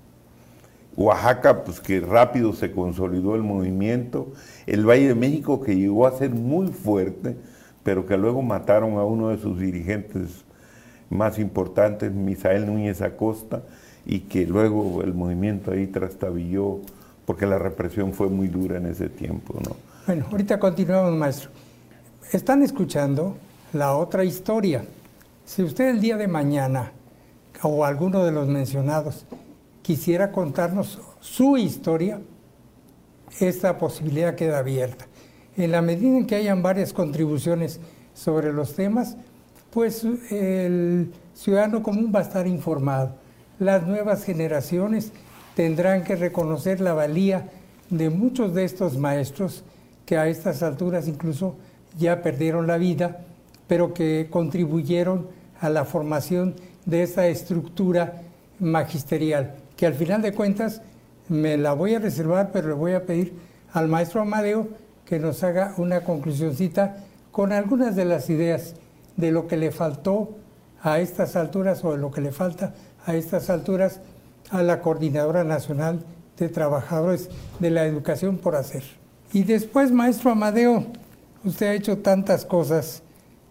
[0.95, 4.33] Oaxaca, pues que rápido se consolidó el movimiento.
[4.65, 7.37] El Valle de México, que llegó a ser muy fuerte,
[7.83, 10.43] pero que luego mataron a uno de sus dirigentes
[11.09, 13.63] más importantes, Misael Núñez Acosta,
[14.05, 16.79] y que luego el movimiento ahí trastabilló,
[17.25, 19.59] porque la represión fue muy dura en ese tiempo.
[19.63, 19.75] ¿no?
[20.05, 21.49] Bueno, ahorita continuamos, maestro.
[22.31, 23.37] Están escuchando
[23.73, 24.83] la otra historia.
[25.45, 26.91] Si usted el día de mañana,
[27.61, 29.25] o alguno de los mencionados,
[29.81, 32.19] quisiera contarnos su historia,
[33.39, 35.05] esta posibilidad queda abierta.
[35.55, 37.79] En la medida en que hayan varias contribuciones
[38.13, 39.17] sobre los temas,
[39.71, 43.15] pues el ciudadano común va a estar informado.
[43.59, 45.11] Las nuevas generaciones
[45.55, 47.49] tendrán que reconocer la valía
[47.89, 49.63] de muchos de estos maestros
[50.05, 51.55] que a estas alturas incluso
[51.97, 53.21] ya perdieron la vida,
[53.67, 55.27] pero que contribuyeron
[55.59, 58.21] a la formación de esa estructura
[58.59, 60.81] magisterial que al final de cuentas
[61.29, 63.33] me la voy a reservar, pero le voy a pedir
[63.71, 64.67] al maestro Amadeo
[65.05, 66.97] que nos haga una conclusioncita
[67.31, 68.75] con algunas de las ideas
[69.17, 70.37] de lo que le faltó
[70.81, 72.73] a estas alturas o de lo que le falta
[73.05, 73.99] a estas alturas
[74.49, 76.03] a la Coordinadora Nacional
[76.37, 78.83] de Trabajadores de la Educación por hacer.
[79.31, 80.85] Y después, maestro Amadeo,
[81.43, 83.03] usted ha hecho tantas cosas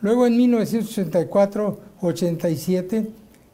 [0.01, 3.09] Luego en 1984-87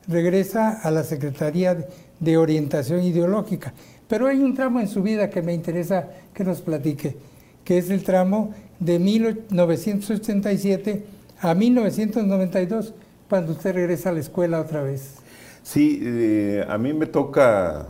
[0.07, 1.89] regresa a la Secretaría
[2.21, 3.75] de Orientación Ideológica.
[4.07, 7.17] Pero hay un tramo en su vida que me interesa que nos platique,
[7.65, 11.07] que es el tramo de 1987
[11.41, 12.93] a 1992,
[13.29, 15.15] cuando usted regresa a la escuela otra vez?
[15.63, 17.87] Sí, eh, a mí me toca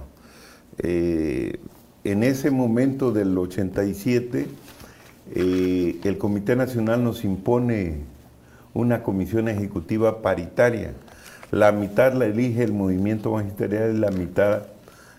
[0.79, 1.59] eh,
[2.05, 4.47] en ese momento del 87,
[5.35, 7.99] eh, el Comité Nacional nos impone
[8.75, 10.93] una comisión ejecutiva paritaria.
[11.51, 14.62] La mitad la elige el movimiento magisterial y la mitad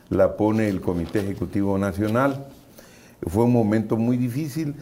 [0.10, 2.46] la pone el Comité Ejecutivo Nacional.
[3.26, 4.76] Fue un momento muy difícil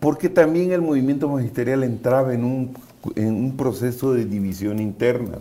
[0.00, 2.74] porque también el movimiento magisterial entraba en un
[3.16, 5.38] en un proceso de división interna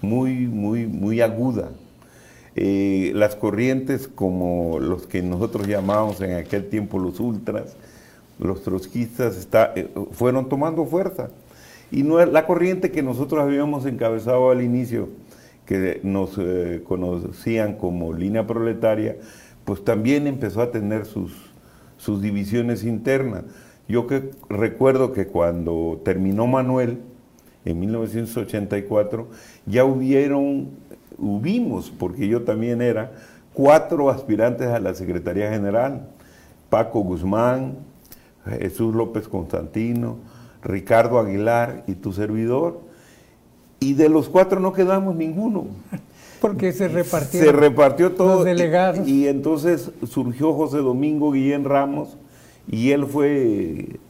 [0.00, 1.70] muy, muy, muy aguda.
[2.54, 7.76] Las corrientes como los que nosotros llamábamos en aquel tiempo los ultras,
[8.38, 11.30] los trotskistas, eh, fueron tomando fuerza.
[11.90, 15.08] Y no, la corriente que nosotros habíamos encabezado al inicio,
[15.66, 19.16] que nos eh, conocían como línea proletaria,
[19.64, 21.32] pues también empezó a tener sus,
[21.98, 23.44] sus divisiones internas.
[23.88, 26.98] Yo que recuerdo que cuando terminó Manuel,
[27.64, 29.28] en 1984,
[29.66, 30.70] ya hubieron,
[31.18, 33.12] hubimos, porque yo también era,
[33.52, 36.08] cuatro aspirantes a la Secretaría General.
[36.70, 37.76] Paco Guzmán,
[38.58, 40.16] Jesús López Constantino,
[40.62, 42.80] Ricardo Aguilar y tu servidor.
[43.78, 45.66] Y de los cuatro no quedamos ninguno.
[46.40, 47.40] Porque se repartió.
[47.40, 48.36] Se repartió todo.
[48.36, 49.06] Los delegados.
[49.06, 52.16] Y, y entonces surgió José Domingo Guillén Ramos,
[52.68, 54.00] y él fue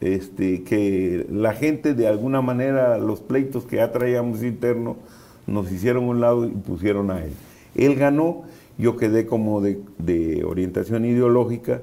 [0.00, 4.96] este, que la gente de alguna manera, los pleitos que ya traíamos internos,
[5.48, 7.32] nos hicieron un lado y pusieron a él.
[7.74, 8.44] Él ganó
[8.78, 11.82] yo quedé como de, de orientación ideológica.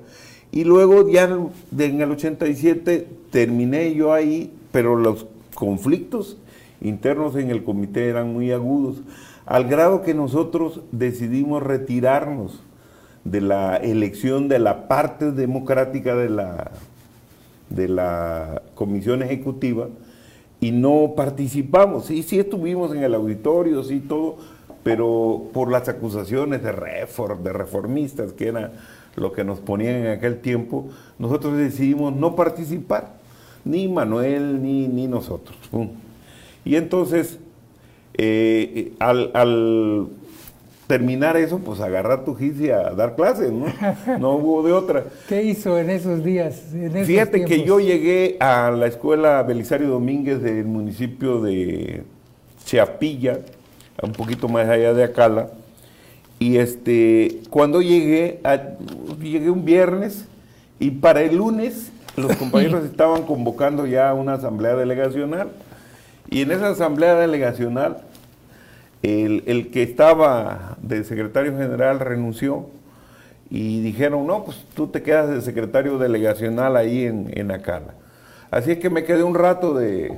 [0.52, 1.24] Y luego ya
[1.78, 6.38] en el 87 terminé yo ahí, pero los conflictos
[6.82, 8.98] internos en el comité eran muy agudos,
[9.46, 12.62] al grado que nosotros decidimos retirarnos
[13.24, 16.72] de la elección de la parte democrática de la,
[17.70, 19.90] de la comisión ejecutiva
[20.66, 22.06] y no participamos.
[22.06, 24.38] Sí, sí estuvimos en el auditorio, sí, todo,
[24.82, 28.72] pero por las acusaciones de, reform, de reformistas, que era
[29.16, 30.88] lo que nos ponían en aquel tiempo,
[31.20, 33.14] nosotros decidimos no participar,
[33.64, 35.56] ni Manuel ni, ni nosotros.
[36.66, 37.38] Y entonces,
[38.16, 40.08] eh, al, al
[40.88, 43.66] terminar eso, pues agarrar tu gis y a dar clases, ¿no?
[44.20, 45.04] No hubo de otra.
[45.30, 46.62] ¿Qué hizo en esos días?
[47.06, 52.04] Fíjate que yo llegué a la escuela Belisario Domínguez del municipio de
[52.64, 53.40] Chiapilla,
[54.02, 55.50] un poquito más allá de Acala,
[56.40, 58.40] y este, cuando llegué,
[59.22, 60.26] llegué un viernes
[60.80, 65.50] y para el lunes los compañeros estaban convocando ya una asamblea delegacional
[66.30, 68.02] y en esa asamblea delegacional
[69.06, 72.68] el, que estaba de secretario general renunció
[73.50, 77.94] y dijeron, no, pues tú te quedas de secretario delegacional ahí en, en Acala.
[78.50, 80.14] Así es que me quedé un rato de,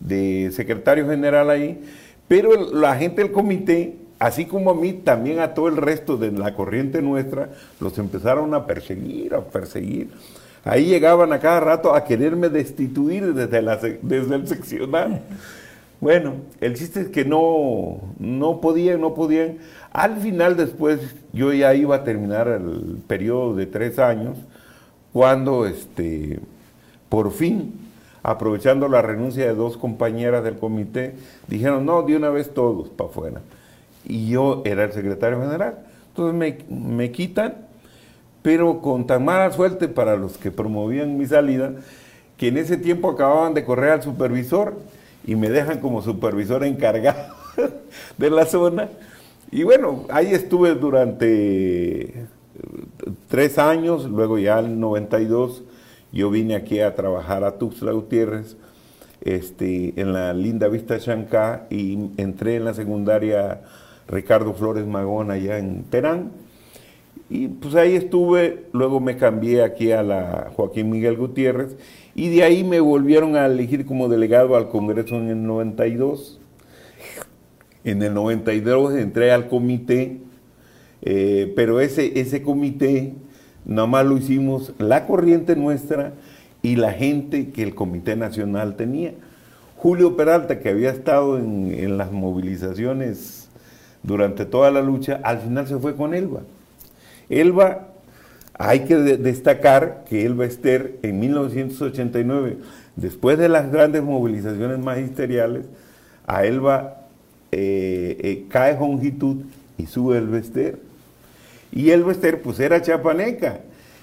[0.00, 1.82] de secretario general ahí,
[2.28, 6.30] pero la gente del comité, así como a mí, también a todo el resto de
[6.32, 10.10] la corriente nuestra, los empezaron a perseguir, a perseguir.
[10.64, 15.22] Ahí llegaban a cada rato a quererme destituir desde, la, desde el seccional.
[16.04, 19.56] Bueno, el chiste es que no, no podían, no podían.
[19.90, 21.00] Al final después
[21.32, 24.36] yo ya iba a terminar el periodo de tres años,
[25.14, 26.40] cuando este,
[27.08, 27.72] por fin,
[28.22, 31.14] aprovechando la renuncia de dos compañeras del comité,
[31.48, 33.40] dijeron, no, de una vez todos para afuera.
[34.04, 35.86] Y yo era el secretario general.
[36.08, 37.54] Entonces me, me quitan,
[38.42, 41.72] pero con tan mala suerte para los que promovían mi salida,
[42.36, 44.74] que en ese tiempo acababan de correr al supervisor
[45.26, 47.34] y me dejan como supervisor encargado
[48.18, 48.88] de la zona.
[49.50, 52.26] Y bueno, ahí estuve durante
[53.28, 55.62] tres años, luego ya en el 92
[56.12, 58.56] yo vine aquí a trabajar a Tuxtla Gutiérrez,
[59.20, 63.62] este, en la linda Vista Chancá y entré en la secundaria
[64.06, 66.30] Ricardo Flores Magón allá en Terán.
[67.28, 71.76] Y pues ahí estuve, luego me cambié aquí a la Joaquín Miguel Gutiérrez
[72.14, 76.40] y de ahí me volvieron a elegir como delegado al Congreso en el 92.
[77.82, 80.18] En el 92 entré al comité,
[81.02, 83.14] eh, pero ese, ese comité
[83.64, 86.14] nada más lo hicimos la corriente nuestra
[86.62, 89.12] y la gente que el Comité Nacional tenía.
[89.76, 93.50] Julio Peralta, que había estado en, en las movilizaciones
[94.02, 96.40] durante toda la lucha, al final se fue con Elba.
[97.28, 97.93] Elba
[98.56, 102.58] hay que destacar que Elba Ester en 1989,
[102.96, 105.66] después de las grandes movilizaciones magisteriales,
[106.26, 107.04] a Elba
[107.50, 109.38] eh, eh, cae longitud
[109.76, 110.78] y sube el Ester.
[111.72, 113.60] Y Elba Ester pues era chapaneca.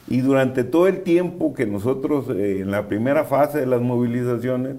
[0.08, 4.76] Y durante todo el tiempo que nosotros, eh, en la primera fase de las movilizaciones,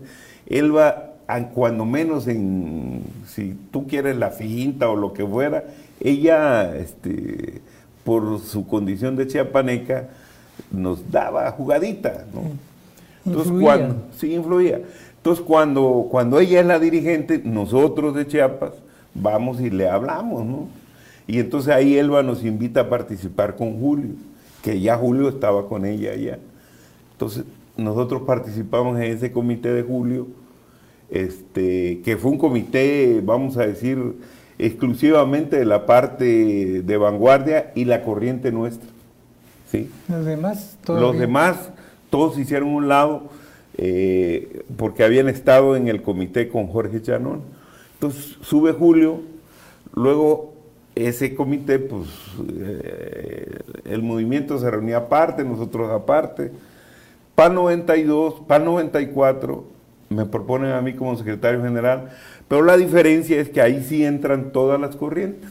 [0.47, 1.13] Elba,
[1.55, 5.65] cuando menos en, si tú quieres la finta o lo que fuera,
[6.01, 7.63] ella este,
[8.05, 10.09] por su condición de chiapaneca,
[10.71, 12.43] nos daba jugadita, ¿no?
[13.25, 14.81] Entonces, cuando, sí, influía.
[15.17, 18.73] Entonces, cuando, cuando ella es la dirigente, nosotros de Chiapas
[19.15, 20.69] vamos y le hablamos, ¿no?
[21.29, 24.11] Y entonces ahí Elba nos invita a participar con Julio,
[24.63, 26.39] que ya Julio estaba con ella allá.
[27.13, 27.45] Entonces,
[27.77, 30.27] nosotros participamos en ese comité de Julio,
[31.09, 33.99] este, que fue un comité, vamos a decir,
[34.67, 38.89] exclusivamente de la parte de vanguardia y la corriente nuestra.
[39.71, 39.91] ¿sí?
[40.09, 41.71] Los demás, Los demás,
[42.11, 43.25] todos hicieron un lado
[43.77, 47.43] eh, porque habían estado en el comité con Jorge Chanón.
[47.95, 49.21] Entonces sube Julio,
[49.95, 50.53] luego
[50.95, 52.09] ese comité, pues
[52.61, 56.53] eh, el movimiento se reunía aparte, nosotros aparte.
[57.35, 59.65] PAN 92, PAN 94,
[60.13, 62.11] me proponen a mí como secretario general,
[62.49, 65.51] pero la diferencia es que ahí sí entran todas las corrientes.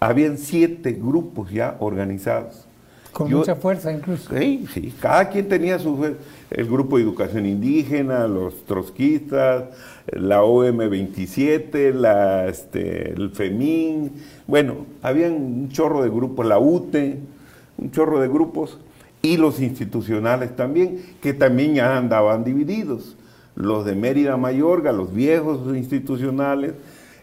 [0.00, 2.66] Habían siete grupos ya organizados.
[3.12, 4.32] Con mucha fuerza incluso.
[4.36, 6.16] Sí, sí, cada quien tenía su...
[6.50, 9.64] El grupo de educación indígena, los trotskistas,
[10.12, 14.12] la OM27, la, este, el FEMIN,
[14.46, 17.18] bueno, habían un chorro de grupos, la UTE,
[17.78, 18.78] un chorro de grupos,
[19.22, 23.16] y los institucionales también, que también ya andaban divididos
[23.60, 26.72] los de Mérida Mayorga, los viejos institucionales,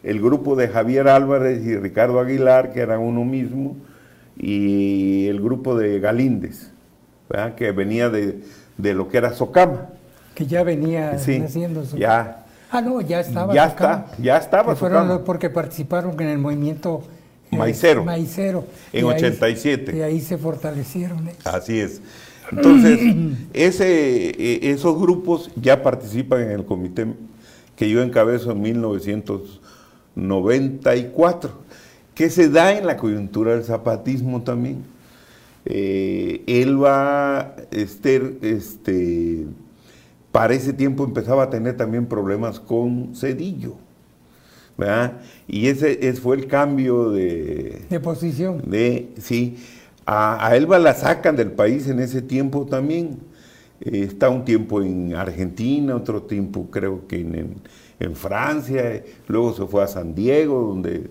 [0.04, 3.76] el grupo de Javier Álvarez y Ricardo Aguilar, que eran uno mismo,
[4.38, 6.72] y el grupo de Galíndez,
[7.56, 8.42] que venía de,
[8.78, 9.90] lo que era Socama.
[10.36, 12.46] Que ya venía sí, naciendo Ya.
[12.70, 13.54] Ah, no, ya estaba.
[13.54, 14.76] Ya está, ya estaba.
[14.76, 17.02] fueron porque participaron en el movimiento
[17.52, 18.04] eh, maicero.
[18.04, 18.66] maicero.
[18.92, 19.96] En 87.
[19.96, 21.30] y ahí se fortalecieron.
[21.46, 22.02] Así es.
[22.52, 23.00] Entonces,
[23.54, 27.08] ese, e, esos grupos ya participan en el comité
[27.76, 31.52] que yo encabezo en 1994,
[32.16, 34.84] que se da en la coyuntura del zapatismo también.
[35.66, 39.46] Eh, Elba Esther, este,
[40.32, 43.76] para ese tiempo empezaba a tener también problemas con Cedillo.
[45.48, 47.82] Y ese, fue el cambio de...
[47.90, 48.62] De posición.
[48.70, 49.58] De, sí.
[50.10, 53.20] A, Elba la sacan del país en ese tiempo también.
[53.82, 57.56] Eh, está un tiempo en Argentina, otro tiempo creo que en,
[58.00, 61.10] en, Francia, luego se fue a San Diego, donde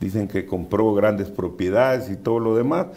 [0.00, 2.88] dicen que compró grandes propiedades y todo lo demás.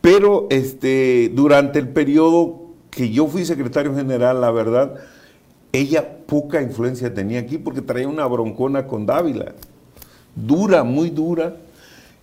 [0.00, 4.94] Pero este, durante el periodo que yo fui secretario general, la verdad,
[5.72, 9.52] ella poca influencia tenía aquí porque traía una broncona con Dávila,
[10.34, 11.56] dura, muy dura.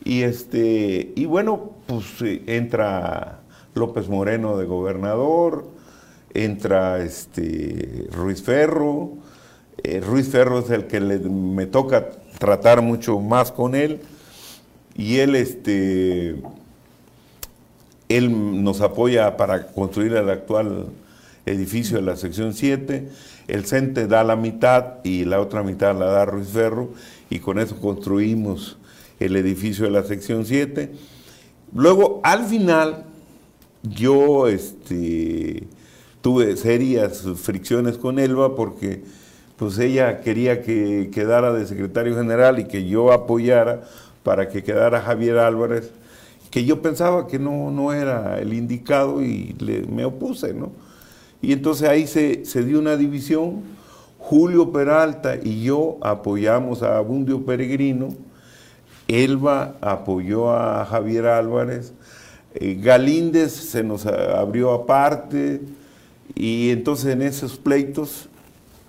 [0.04, 2.06] Y, este, y bueno, pues
[2.46, 3.40] entra
[3.74, 5.68] López Moreno de gobernador,
[6.36, 9.14] entra este, Ruiz Ferro,
[9.82, 14.02] eh, Ruiz Ferro es el que me toca tratar mucho más con él,
[14.96, 16.36] y él, este,
[18.08, 20.90] él nos apoya para construir el actual
[21.48, 23.10] edificio de la sección 7,
[23.48, 26.92] el CENTE da la mitad y la otra mitad la da Ruiz Ferro.
[27.32, 28.78] Y con eso construimos
[29.20, 30.92] el edificio de la sección 7.
[31.74, 33.06] Luego, al final,
[33.84, 35.68] yo este,
[36.22, 39.04] tuve serias fricciones con Elba porque
[39.58, 43.84] pues ella quería que quedara de secretario general y que yo apoyara
[44.24, 45.92] para que quedara Javier Álvarez,
[46.50, 49.56] que yo pensaba que no, no era el indicado y
[49.92, 50.72] me opuse, ¿no?
[51.42, 53.80] Y entonces ahí se, dio una división.
[54.18, 58.10] Julio Peralta y yo apoyamos a Abundio Peregrino,
[59.10, 61.94] Elba apoyó a Javier Álvarez,
[62.54, 65.62] eh, Galíndez se nos abrió aparte,
[66.36, 68.30] y entonces en esos pleitos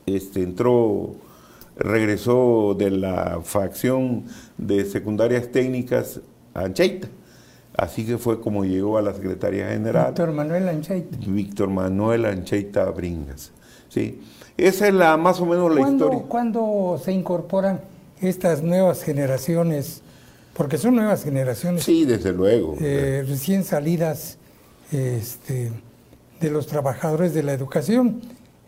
[0.05, 1.15] este, entró,
[1.77, 4.25] regresó de la facción
[4.59, 6.21] de secundarias técnicas
[6.53, 7.09] a Ancheita.
[7.75, 10.09] Así que fue como llegó a la Secretaría General.
[10.09, 11.17] Víctor Manuel Ancheita.
[11.27, 13.53] Víctor Manuel Ancheita Bringas.
[13.89, 14.21] Sí.
[14.59, 16.23] Esa es la más o menos la historia.
[16.29, 17.81] ¿Cuándo se incorporan
[18.21, 20.03] estas nuevas generaciones?
[20.55, 21.85] Porque son nuevas generaciones.
[21.85, 22.77] Sí, desde luego.
[22.81, 24.39] Eh, recién salidas
[24.93, 25.71] este,
[26.41, 28.21] de los trabajadores de la educación.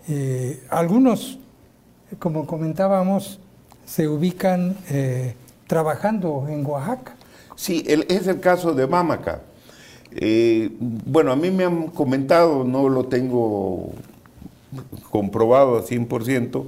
[0.09, 1.39] Eh, algunos,
[2.19, 3.41] como comentábamos,
[3.85, 5.35] se ubican eh,
[5.67, 7.17] trabajando en Oaxaca.
[7.57, 9.43] Sí, es el caso de Mámaca.
[11.07, 13.93] Bueno, a mí me han comentado, no lo tengo
[15.11, 16.65] comprobado a 100%,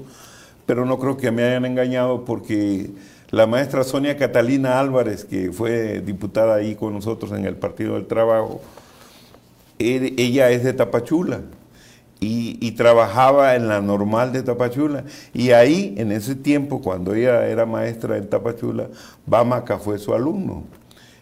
[0.66, 2.90] pero no creo que me hayan engañado porque
[3.34, 8.06] la maestra Sonia Catalina Álvarez, que fue diputada ahí con nosotros en el Partido del
[8.06, 8.60] Trabajo,
[9.76, 11.40] ella es de Tapachula
[12.20, 15.04] y, trabajaba en la normal de Tapachula.
[15.32, 18.86] Y ahí, en ese tiempo, cuando ella era maestra en Tapachula,
[19.26, 20.62] Bamaca fue su alumno.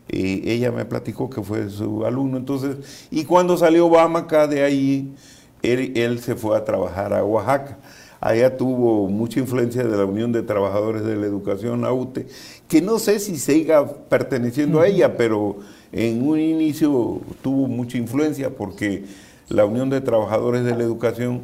[0.07, 2.37] Y ella me platicó que fue su alumno.
[2.37, 5.15] Entonces, y cuando salió Bamaca de ahí,
[5.63, 7.79] él, él se fue a trabajar a Oaxaca.
[8.23, 12.29] Allá tuvo mucha influencia de la Unión de Trabajadores de la Educación, la UTE,
[12.69, 15.57] que no sé si siga perteneciendo a ella, pero
[15.91, 19.07] en un inicio tuvo mucha influencia porque
[19.49, 21.41] la Unión de Trabajadores de la Educación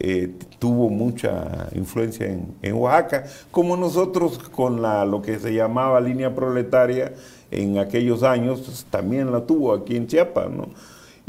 [0.00, 6.34] eh, tuvo mucha influencia en, Oaxaca, como nosotros con la, lo que se llamaba línea
[6.34, 7.14] proletaria
[7.52, 10.50] en aquellos años, pues, también la tuvo aquí en Chiapas.
[10.50, 10.70] ¿no?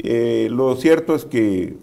[0.00, 1.76] Eh, lo cierto es que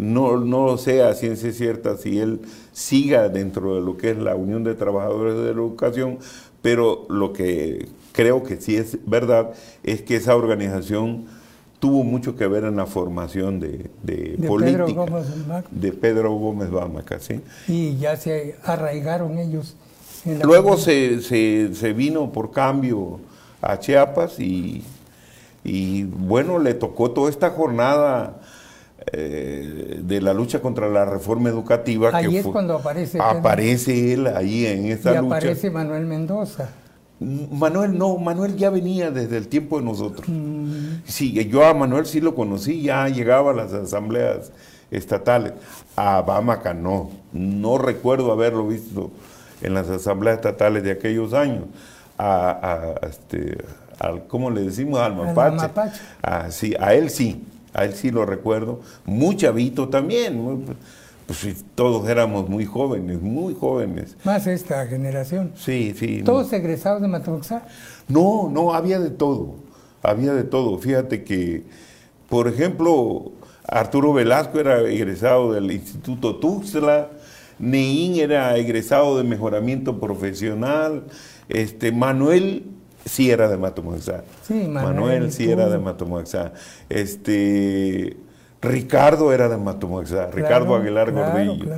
[0.00, 2.40] no, no sé a ciencia cierta si él
[2.72, 6.18] siga dentro de lo que es la Unión de Trabajadores de la Educación,
[6.62, 9.50] pero lo que creo que sí es verdad
[9.82, 11.26] es que esa organización
[11.80, 13.90] tuvo mucho que ver en la formación de,
[14.46, 15.26] política Pedro Gómez
[15.72, 17.40] de Pedro Gómez Bámaca, ¿sí?
[17.66, 19.74] Y ya se arraigaron ellos.
[20.44, 23.18] Luego se, se, vino por cambio
[23.60, 24.84] a Chiapas y,
[25.64, 28.41] y bueno, le tocó toda esta jornada
[29.12, 32.10] eh, de la lucha contra la reforma educativa.
[32.12, 33.18] Ahí es cuando aparece.
[33.20, 35.22] Aparece él ahí en esta lucha.
[35.22, 36.68] Y aparece Manuel Mendoza.
[37.20, 40.28] Manuel no, Manuel ya venía desde el tiempo de nosotros.
[40.28, 41.02] Mm.
[41.04, 44.52] Sí, yo a Manuel sí lo conocí, ya llegaba a las asambleas
[44.90, 45.52] estatales.
[45.96, 49.10] A Bamaca no, no recuerdo haberlo visto
[49.60, 51.64] en las asambleas estatales de aquellos años,
[52.18, 53.58] a, este,
[53.98, 55.00] al, ¿cómo le decimos?
[55.00, 56.00] Al mapache.
[56.22, 58.80] A, sí, a él sí, a él sí lo recuerdo.
[59.04, 60.64] Muy chavito también,
[61.26, 64.16] pues todos éramos muy jóvenes, muy jóvenes.
[64.24, 65.52] Más esta generación.
[65.56, 66.22] Sí, sí.
[66.22, 67.66] ¿Todos egresados de Matamoxá?
[68.08, 69.54] No, no, había de todo,
[70.02, 70.78] había de todo.
[70.78, 71.64] Fíjate que,
[72.28, 73.32] por ejemplo,
[73.66, 77.10] Arturo Velasco era egresado del Instituto Tuxtla,
[77.58, 81.04] Neín era egresado de mejoramiento profesional,
[81.48, 82.64] este, Manuel
[83.04, 84.24] sí era de Matamoxá.
[84.42, 86.52] Sí, Manuel, Manuel sí era de Matamoxá.
[86.88, 88.16] Este,
[88.60, 91.74] Ricardo era de Matomoxá, Ricardo Aguilar Gordillo.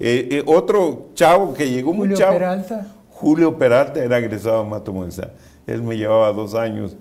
[0.00, 2.32] Eh, eh, otro chavo que llegó muy chavo.
[2.32, 2.86] Peralta.
[3.10, 5.30] Julio Peralta era egresado a Matomoxá.
[5.66, 6.96] Él me llevaba dos años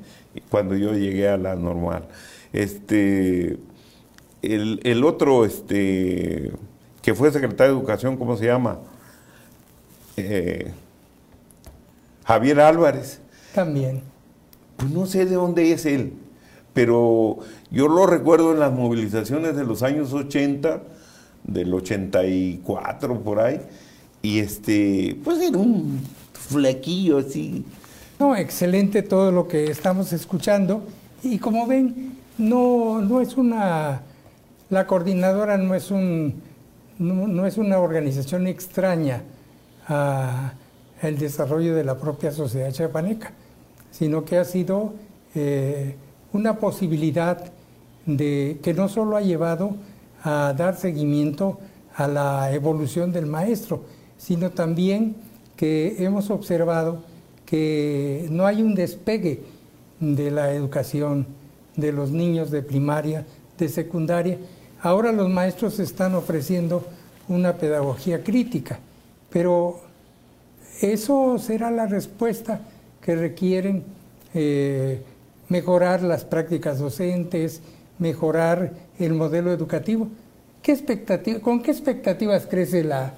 [0.50, 2.06] cuando yo llegué a la normal.
[2.54, 3.58] Este,
[4.44, 6.52] el, otro este,
[7.02, 8.80] que fue secretario de Educación, ¿cómo se llama?
[10.16, 10.72] Eh,
[12.26, 13.23] Javier Álvarez.
[13.54, 14.02] También.
[14.78, 16.14] Pues no sé de dónde es él
[16.74, 17.38] pero
[17.72, 20.82] yo lo recuerdo en las movilizaciones de los años 80,
[21.44, 23.62] del 84 por ahí,
[24.22, 26.00] y este, pues era un
[26.34, 27.66] flequillo así.
[28.20, 30.84] No, excelente todo lo que estamos escuchando,
[31.22, 34.02] y como ven, no, no es una,
[34.70, 36.42] la coordinadora no es un,
[36.98, 39.22] no, es una organización extraña
[39.88, 43.34] al desarrollo de la propia sociedad chapaneca,
[43.94, 44.94] sino que ha sido
[45.36, 45.96] eh,
[46.34, 47.46] una posibilidad
[48.08, 49.76] de, que no solo ha llevado
[50.24, 51.60] a dar seguimiento
[51.96, 53.84] a la evolución del maestro,
[54.18, 55.16] sino también
[55.56, 57.04] que hemos observado
[57.46, 59.42] que no hay un despegue
[60.00, 61.28] de la educación
[61.76, 63.26] de los niños de primaria,
[63.60, 64.40] de secundaria.
[64.82, 66.84] Ahora los maestros están ofreciendo
[67.28, 68.80] una pedagogía crítica,
[69.30, 69.82] pero
[70.82, 72.60] eso será la respuesta
[73.04, 73.84] que requieren
[74.34, 75.02] eh,
[75.50, 77.62] mejorar las prácticas docentes,
[78.00, 80.08] mejorar el modelo educativo.
[80.62, 80.80] ¿Qué
[81.42, 83.14] ¿Con qué expectativas crece la,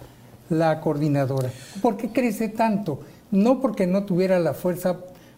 [0.50, 1.52] la coordinadora?
[1.82, 3.02] ¿Por qué crece tanto?
[3.30, 4.98] No porque no tuviera la fuerza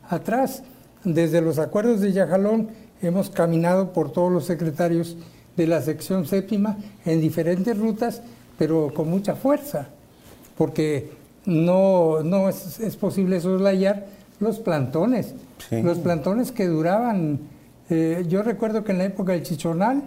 [0.10, 0.64] atrás.
[1.04, 2.70] Desde los acuerdos de Yajalón
[3.02, 5.18] hemos caminado por todos los secretarios
[5.58, 8.22] de la sección séptima en diferentes rutas,
[8.58, 9.90] pero con mucha fuerza,
[10.58, 11.12] porque
[11.46, 15.34] no, no es, es posible soslayar los plantones.
[15.72, 17.40] Los plantones que duraban,
[17.90, 20.04] eh, yo recuerdo que en la época del chichonal,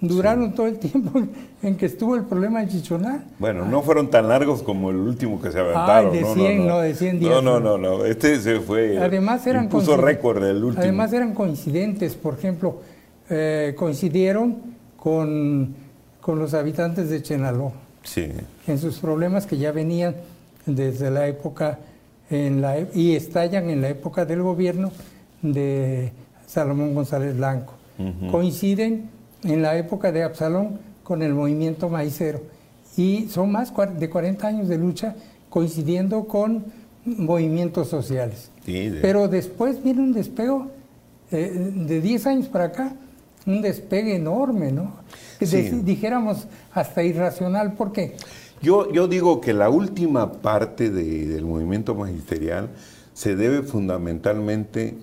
[0.00, 1.20] duraron todo el tiempo
[1.62, 3.24] en que estuvo el problema del chichonal.
[3.38, 6.12] Bueno, no fueron tan largos como el último que se aventaron.
[6.12, 7.30] Ay, de 100, no, de 100 días.
[7.30, 8.98] No, no, no, no, este se fue.
[8.98, 10.82] Además eran puso récord el último.
[10.82, 12.80] Además eran coincidentes, por ejemplo,
[13.28, 14.56] eh, coincidieron
[14.96, 15.74] con,
[16.20, 17.72] con los habitantes de Chenaló.
[18.04, 18.28] Sí.
[18.66, 20.14] En sus problemas que ya venían
[20.64, 21.78] desde la época
[22.30, 24.92] en la, e, y estallan en la época del gobierno
[25.42, 26.12] de
[26.46, 27.74] Salomón González Blanco.
[28.30, 29.10] Coinciden
[29.42, 32.42] en la época de Absalón con el movimiento maicero
[32.96, 35.16] y son más de 40 años de lucha
[35.48, 36.64] coincidiendo con
[37.04, 38.50] movimientos sociales.
[39.02, 40.68] Pero después viene un despego
[41.32, 42.92] eh, de 10 años para acá,
[43.46, 44.92] un despegue enorme, ¿no?
[45.40, 48.16] dijéramos hasta irracional, ¿por qué?
[48.60, 52.70] Yo, yo digo que la última parte del movimiento magisterial
[53.14, 54.96] se debe fundamentalmente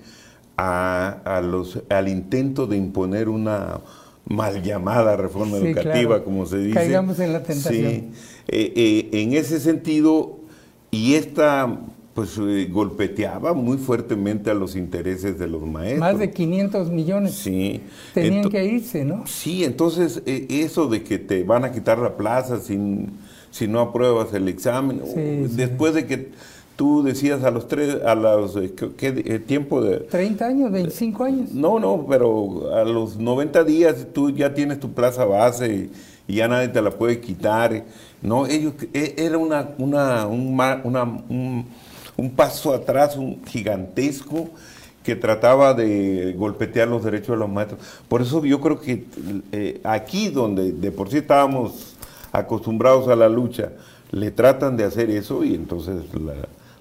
[0.58, 3.82] a, los, al intento de imponer una
[4.26, 6.76] mal llamada reforma educativa, como se dice.
[6.76, 7.92] Caigamos en la tentación.
[7.92, 8.10] Sí.
[8.48, 10.40] Eh, eh, en ese sentido,
[10.92, 11.80] y esta
[12.14, 16.00] pues eh, golpeteaba muy fuertemente a los intereses de los maestros.
[16.00, 17.34] Más de 500 millones.
[17.34, 17.82] Sí.
[18.14, 19.28] Tenían que irse, ¿no?
[19.28, 23.12] Sí, entonces eso de que te van a quitar la plaza sin
[23.56, 25.02] si no apruebas el examen.
[25.56, 26.32] Después de que
[26.76, 30.00] tú decías a los tres, a los, eh, ¿qué, eh, tiempo de?
[30.00, 31.52] 30 años, 25 años.
[31.54, 35.90] No, no, pero a los 90 días tú ya tienes tu plaza base
[36.28, 37.86] y, ya nadie te la puede quitar.
[38.22, 41.66] No, ellos, e, era una, una, un,
[42.18, 44.50] un, paso atrás, un gigantesco
[45.02, 47.80] que trataba de golpetear los derechos de los maestros.
[48.10, 49.06] Por eso yo creo que
[49.54, 51.95] eh, aquí donde de por sí estábamos
[52.40, 53.72] acostumbrados a la lucha,
[54.12, 56.04] le tratan de hacer eso y entonces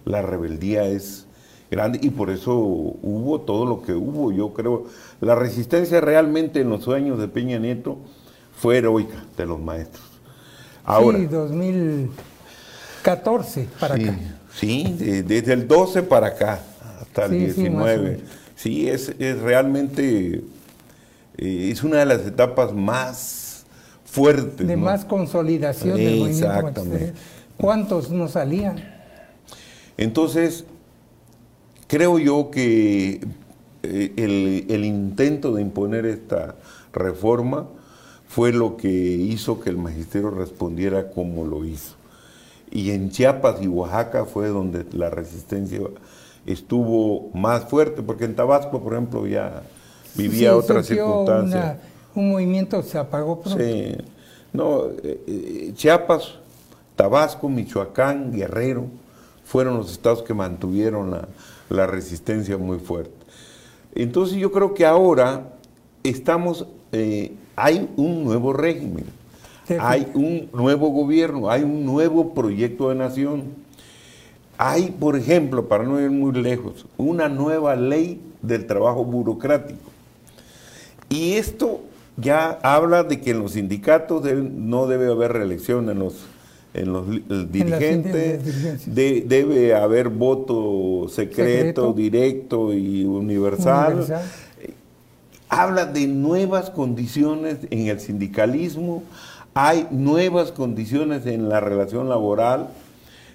[0.04, 1.24] la, rebeldía es
[1.70, 4.32] grande y por eso hubo todo lo que hubo.
[4.32, 4.86] Yo creo,
[5.20, 7.98] la resistencia realmente en los años de Peña Nieto
[8.56, 10.04] fue heroica de los maestros.
[10.84, 14.18] Ahora, sí, 2014 para acá.
[14.54, 14.96] Sí,
[15.26, 16.60] desde el 12 para acá
[17.00, 18.20] hasta el 19.
[18.54, 20.44] Sí, es, es realmente,
[21.36, 23.43] eh, es una de las etapas más
[24.16, 26.82] de más consolidación del movimiento
[27.56, 28.76] ¿Cuántos no salían?
[29.96, 30.64] Entonces,
[31.86, 33.20] creo yo que
[33.82, 36.56] eh, el, el intento de imponer esta
[36.92, 37.66] reforma
[38.26, 41.94] fue lo que hizo que el magisterio respondiera como lo hizo.
[42.72, 45.78] Y en Chiapas y Oaxaca fue donde la resistencia
[46.44, 49.62] estuvo más fuerte, porque en Tabasco, por ejemplo, ya
[50.16, 51.64] vivía Sí, otras circunstancias.
[51.64, 53.62] una- un movimiento se apagó pronto.
[53.62, 53.96] Sí.
[54.52, 56.34] No, eh, eh, Chiapas,
[56.96, 58.86] Tabasco, Michoacán, Guerrero,
[59.44, 61.28] fueron los estados que mantuvieron la,
[61.70, 63.12] la resistencia muy fuerte.
[63.94, 65.54] Entonces yo creo que ahora
[66.02, 69.06] estamos, eh, hay un nuevo régimen,
[69.80, 73.64] hay un nuevo gobierno, hay un nuevo proyecto de nación.
[74.56, 79.90] Hay, por ejemplo, para no ir muy lejos, una nueva ley del trabajo burocrático.
[81.08, 81.80] Y esto
[82.16, 86.14] ya habla de que en los sindicatos deben- no debe haber reelección en los,
[86.74, 87.06] en los
[87.50, 91.92] dirigentes, de- debe haber voto secreto, Secreto.
[91.92, 93.94] directo y universal.
[93.94, 94.22] Universal.
[95.48, 99.04] Habla de nuevas condiciones en el sindicalismo,
[99.54, 102.70] hay nuevas condiciones en la relación laboral.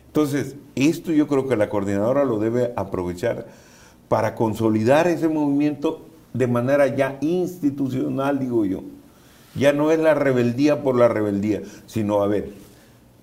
[0.08, 3.48] Entonces, esto yo creo que la coordinadora lo debe aprovechar
[4.10, 6.02] para consolidar ese movimiento
[6.34, 8.84] de manera ya institucional, digo yo.
[9.56, 12.52] Ya no es la rebeldía por la rebeldía, sino, a ver,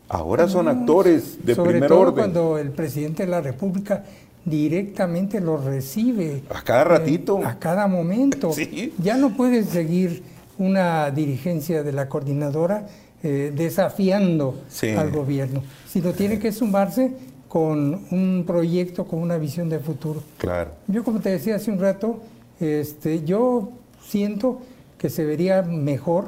[0.08, 2.14] ahora son actores de Sobre primer todo orden.
[2.14, 4.04] cuando el presidente de la República
[4.44, 6.42] directamente los recibe.
[6.50, 7.40] A cada ratito.
[7.40, 8.52] eh, a cada momento.
[8.54, 8.92] Sí.
[9.02, 10.22] Ya no puede seguir
[10.58, 12.86] una dirigencia de la coordinadora
[13.22, 14.90] eh, desafiando Sí.
[14.90, 17.12] al gobierno, sino tiene que sumarse
[17.48, 20.22] con un proyecto, con una visión de futuro.
[20.38, 20.70] Claro.
[20.88, 22.20] Yo, como te decía hace un rato,
[22.60, 23.70] este, yo
[24.02, 24.60] siento
[24.98, 26.26] que se vería mejor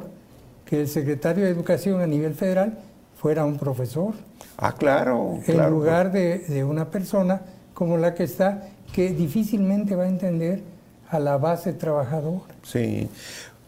[0.65, 2.79] que el secretario de Educación a nivel federal
[3.17, 4.15] fuera un profesor,
[4.59, 5.35] Ah, claro.
[5.47, 5.71] en claro.
[5.71, 7.43] lugar de, de una persona
[7.75, 10.63] como la que está, que difícilmente va a entender
[11.11, 12.55] a la base trabajadora.
[12.63, 13.09] Sí,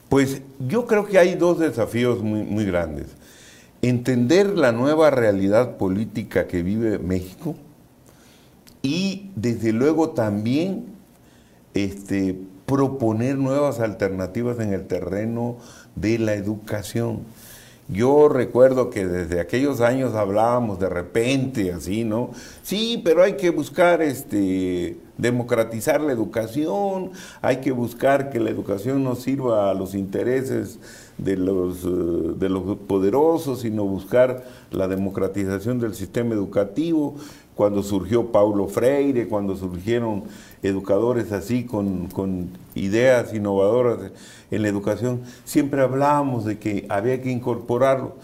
[0.08, 3.06] pues yo creo que hay dos desafíos muy, muy grandes.
[3.82, 7.54] Entender la nueva realidad política que vive México
[8.82, 10.86] y desde luego también
[11.74, 12.36] este,
[12.70, 15.56] proponer nuevas alternativas en el terreno
[15.96, 17.22] de la educación.
[17.88, 22.30] Yo recuerdo que desde aquellos años hablábamos de repente así, ¿no?
[22.62, 27.10] Sí, pero hay que buscar este democratizar la educación,
[27.42, 30.78] hay que buscar que la educación no sirva a los intereses
[31.18, 37.16] de los, eh, de los poderosos, sino buscar la democratización del sistema educativo.
[37.60, 40.22] Cuando surgió Paulo Freire, cuando surgieron
[40.62, 42.08] educadores así con,
[42.74, 44.12] ideas innovadoras
[44.50, 48.14] en la educación, siempre hablábamos de que había que incorporarlo,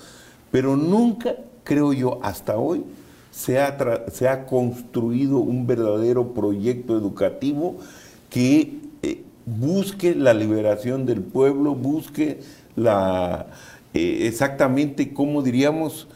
[0.51, 1.35] pero nunca,
[1.65, 2.85] creo yo, hasta hoy,
[3.31, 3.77] se ha,
[4.11, 7.77] se ha construido un verdadero proyecto educativo
[8.31, 12.41] que eh, busque la liberación del pueblo, busque
[12.75, 13.49] la,
[13.93, 16.09] eh, exactamente, como diríamos,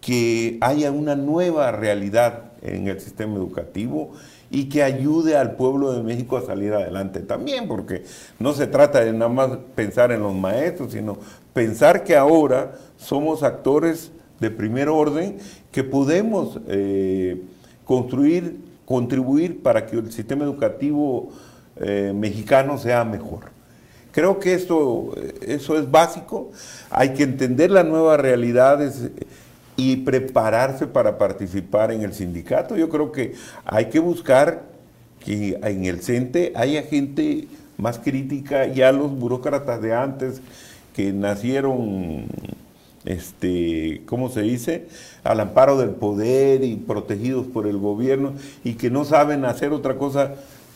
[0.00, 4.12] que haya una nueva realidad en el sistema educativo
[4.50, 8.04] y que ayude al pueblo de México a salir adelante también, porque
[8.38, 11.18] no se trata de nada más pensar en los maestros, sino
[11.52, 15.38] pensar que ahora somos actores de primer orden
[15.72, 17.42] que podemos eh,
[17.84, 21.30] construir, contribuir para que el sistema educativo
[21.76, 23.56] eh, mexicano sea mejor.
[24.12, 26.50] Creo que esto, eso es básico.
[26.90, 29.10] Hay que entender las nuevas realidades
[29.78, 32.76] y prepararse para participar en el sindicato.
[32.76, 34.64] Yo creo que hay que buscar
[35.24, 40.42] que en el CENTE haya gente más crítica, ya los burócratas de antes
[40.96, 42.24] que nacieron,
[43.04, 44.88] este, ¿cómo se dice?,
[45.22, 49.96] al amparo del poder y protegidos por el gobierno y que no saben hacer otra
[49.96, 50.34] cosa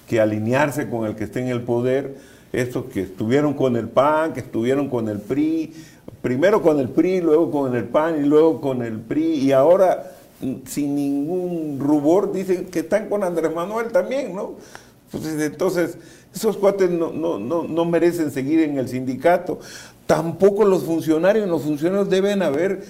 [0.09, 2.19] que alinearse con el que esté en el poder,
[2.53, 5.73] estos que estuvieron con el PAN, que estuvieron con el PRI,
[6.23, 10.13] primero con el PRI, luego con el PAN y luego con el PRI, y ahora
[10.41, 14.53] mm, sin ningún rubor dicen que están con Andrés Manuel también, ¿no?
[15.13, 15.99] Entonces, entonces
[16.35, 19.59] esos cuates no, no, no, no merecen seguir en el sindicato.
[20.07, 22.83] Tampoco los funcionarios, los funcionarios deben haber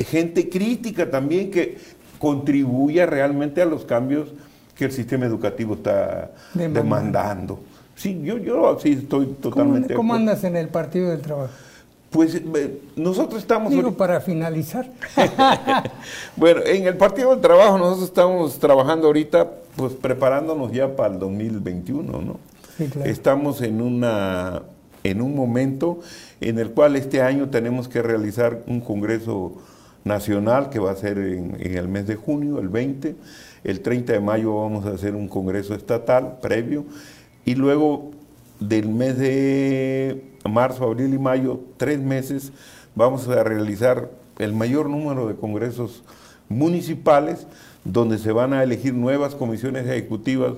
[0.00, 1.78] gente crítica también que
[2.18, 4.28] contribuya realmente a los cambios
[4.76, 6.82] que el sistema educativo está Demandando.
[6.82, 7.60] demandando.
[7.96, 9.94] Sí, yo, yo sí estoy ¿Cómo, totalmente...
[9.94, 11.52] cómo andas en el Partido del Trabajo?
[12.12, 13.72] Pues eh, nosotros estamos...
[13.72, 14.90] Digo, para finalizar.
[16.36, 21.18] bueno, en el Partido del Trabajo nosotros estamos trabajando ahorita, pues preparándonos ya para el
[21.18, 22.36] 2021, ¿no?
[22.76, 23.10] Sí, claro.
[23.10, 24.62] Estamos en una
[25.04, 25.98] en un momento
[26.40, 29.54] en el cual este año tenemos que realizar un congreso
[30.04, 33.16] nacional que va a ser en, en el mes de junio, el 20,
[33.64, 36.84] El 30 de mayo vamos a hacer un congreso estatal previo
[37.44, 38.10] y luego
[38.60, 42.52] del mes de marzo, abril y mayo, tres meses,
[42.94, 46.02] vamos a realizar el mayor número de congresos
[46.48, 47.46] municipales
[47.84, 50.54] donde se van a elegir nuevas comisiones ejecutivas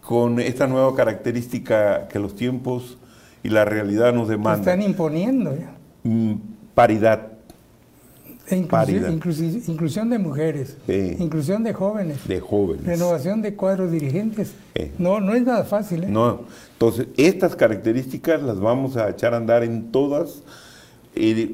[0.00, 2.98] con esta nueva característica que los tiempos
[3.42, 4.60] y la realidad nos demandan.
[4.60, 5.72] Están imponiendo ya.
[6.04, 6.34] Mm,
[6.74, 7.35] paridad.
[8.48, 14.52] E inclusión, de mujeres, inclusión de jóvenes, de jóvenes, renovación de cuadros dirigentes.
[14.98, 16.04] No, no es nada fácil.
[16.04, 16.06] ¿eh?
[16.08, 16.42] No,
[16.72, 20.44] entonces estas características las vamos a echar a andar en todas.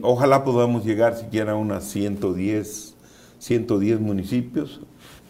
[0.03, 2.95] Ojalá podamos llegar siquiera a unas 110,
[3.39, 4.81] 110 municipios,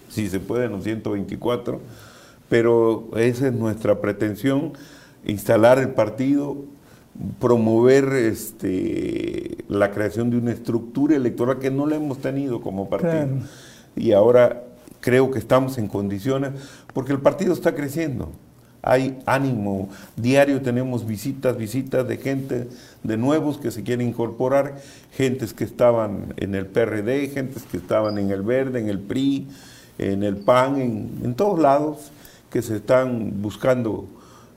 [0.08, 1.80] si se puede, los 124,
[2.48, 4.72] pero esa es nuestra pretensión,
[5.24, 6.56] instalar el partido,
[7.40, 13.28] promover este, la creación de una estructura electoral que no la hemos tenido como partido.
[13.96, 14.64] Y ahora
[15.00, 16.52] creo que estamos en condiciones,
[16.94, 18.32] porque el partido está creciendo.
[18.84, 22.68] Hay ánimo, diario tenemos visitas, visitas de gente,
[23.04, 24.76] de nuevos que se quieren incorporar,
[25.12, 29.46] gentes que estaban en el PRD, gentes que estaban en el Verde, en el PRI,
[29.98, 32.10] en el PAN, en todos lados,
[32.50, 34.08] que se están buscando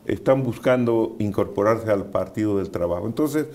[0.05, 3.07] están buscando incorporarse al Partido del Trabajo.
[3.07, 3.47] Entonces,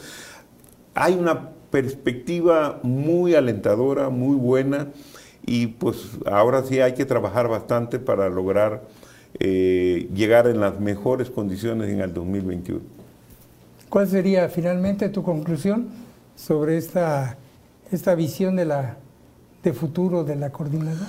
[0.94, 4.88] hay una perspectiva muy alentadora, muy buena,
[5.46, 8.82] y pues ahora sí hay que trabajar bastante para lograr
[9.38, 12.80] eh, llegar en las mejores condiciones en el 2021.
[13.88, 15.88] ¿Cuál sería finalmente tu conclusión
[16.36, 17.36] sobre esta,
[17.90, 18.96] esta visión de, la,
[19.62, 21.08] de futuro de la coordinadora?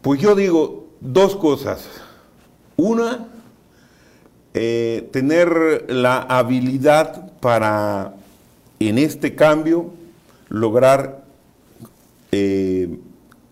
[0.00, 1.88] Pues yo digo dos cosas.
[2.76, 3.28] Una,
[4.54, 8.14] eh, tener la habilidad para,
[8.80, 9.90] en este cambio,
[10.48, 11.24] lograr
[12.32, 12.98] eh,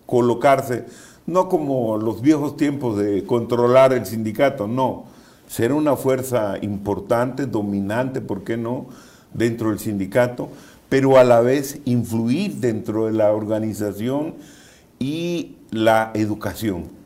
[0.05, 0.85] colocarse,
[1.27, 5.05] no como los viejos tiempos de controlar el sindicato, no,
[5.49, 8.87] ser una fuerza importante, dominante, ¿por qué no?,
[9.33, 10.49] dentro del sindicato,
[10.89, 14.35] pero a la vez influir dentro de la organización
[14.99, 17.00] y la educación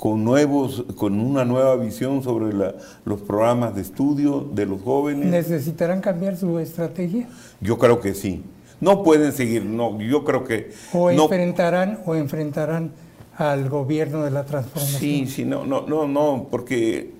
[0.00, 2.56] con, nuevos, con una nueva visión sobre
[3.04, 5.26] los programas de estudio de los jóvenes.
[5.26, 7.28] ¿Necesitarán cambiar su estrategia?
[7.60, 8.42] Yo creo que sí.
[8.80, 10.72] No pueden seguir, no, yo creo que...
[10.94, 12.92] O enfrentarán, o enfrentarán
[13.36, 15.00] al gobierno de la transformación.
[15.00, 17.12] Sí, sí, no, no, no, no, porque,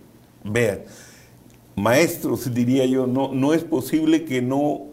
[0.42, 0.78] vean,
[1.76, 4.86] maestros, diría yo, no, no es posible que no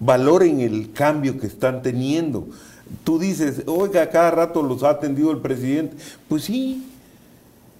[0.00, 2.48] valoren el cambio que están teniendo.
[3.04, 5.94] Tú dices, oiga, cada rato los ha atendido el presidente.
[6.26, 6.90] Pues sí,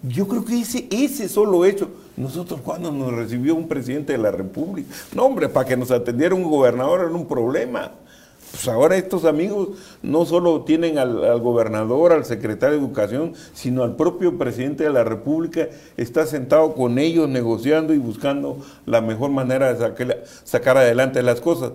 [0.07, 4.31] yo creo que ese, ese solo hecho, nosotros cuando nos recibió un presidente de la
[4.31, 7.93] República, no hombre, para que nos atendiera un gobernador era un problema.
[8.51, 9.71] Pues ahora estos amigos
[10.03, 15.03] no solo tienen al, gobernador, al secretario de Educación, sino al propio presidente de la
[15.03, 21.21] República, está sentado con ellos negociando y buscando la mejor manera de sacar, sacar adelante
[21.23, 21.73] las cosas.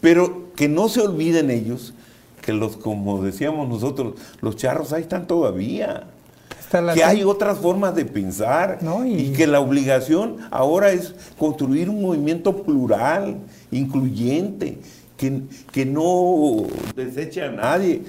[0.00, 1.94] Pero que no se olviden ellos
[2.42, 6.08] que los, como decíamos nosotros, los charros ahí están todavía
[6.94, 9.32] que hay otras formas de pensar y...
[9.32, 13.36] que la obligación ahora es construir un movimiento plural,
[13.70, 14.78] incluyente,
[15.16, 15.42] que,
[15.72, 16.64] que no
[16.94, 18.02] deseche a nadie,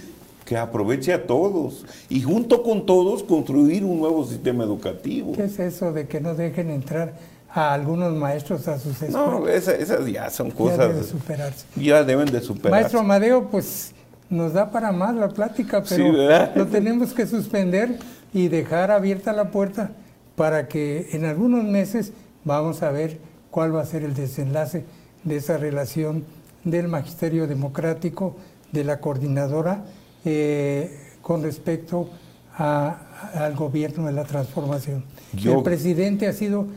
[0.46, 5.34] que aproveche a todos y junto con todos construir un nuevo sistema educativo.
[5.34, 7.16] ¿Qué es eso de que no dejen entrar
[7.50, 9.14] a algunos maestros a sus escuelas?
[9.14, 10.78] No, esas, ya son cosas...
[10.78, 11.66] Ya deben superarse.
[11.76, 12.70] Ya deben de superarse.
[12.70, 13.94] Maestro Amadeo, pues
[14.30, 16.14] nos da para más la plática, pero
[16.56, 17.98] lo tenemos que suspender
[18.34, 19.92] y dejar abierta la puerta
[20.36, 22.14] para que en algunos meses
[22.46, 23.20] vamos a ver
[23.52, 24.86] cuál va a ser el desenlace
[25.24, 26.24] de esa relación
[26.64, 28.36] del magisterio democrático,
[28.72, 29.84] de la coordinadora,
[30.26, 32.10] eh, con respecto
[32.58, 35.04] al gobierno de la transformación.
[35.44, 36.68] el presidente ha sido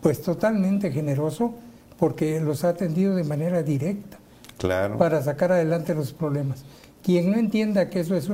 [0.00, 1.54] pues totalmente generoso
[1.98, 4.18] porque los ha atendido de manera directa
[4.58, 4.98] claro.
[4.98, 6.64] para sacar adelante los problemas.
[7.02, 8.28] Quien no entienda que eso es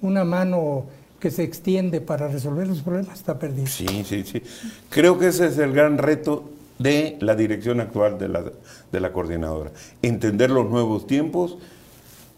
[0.00, 0.86] una mano
[1.18, 3.66] que se extiende para resolver los problemas está perdido.
[3.66, 4.42] Sí, sí, sí.
[4.90, 8.44] Creo que ese es el gran reto de la dirección actual de la,
[8.92, 9.70] de la coordinadora.
[10.02, 11.58] Entender los nuevos tiempos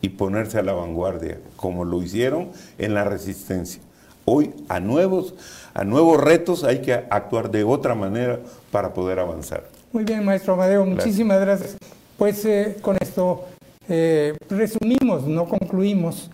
[0.00, 3.82] y ponerse a la vanguardia, como lo hicieron en la resistencia.
[4.24, 5.34] Hoy a nuevos,
[5.74, 9.64] a nuevos retos hay que actuar de otra manera para poder avanzar.
[9.92, 11.76] Muy bien, maestro Amadeo, muchísimas gracias.
[12.16, 13.46] Pues eh, con esto
[13.88, 16.30] eh, resumimos, no concluimos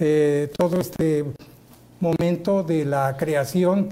[0.00, 1.24] eh, todo este
[2.00, 3.88] momento de la creación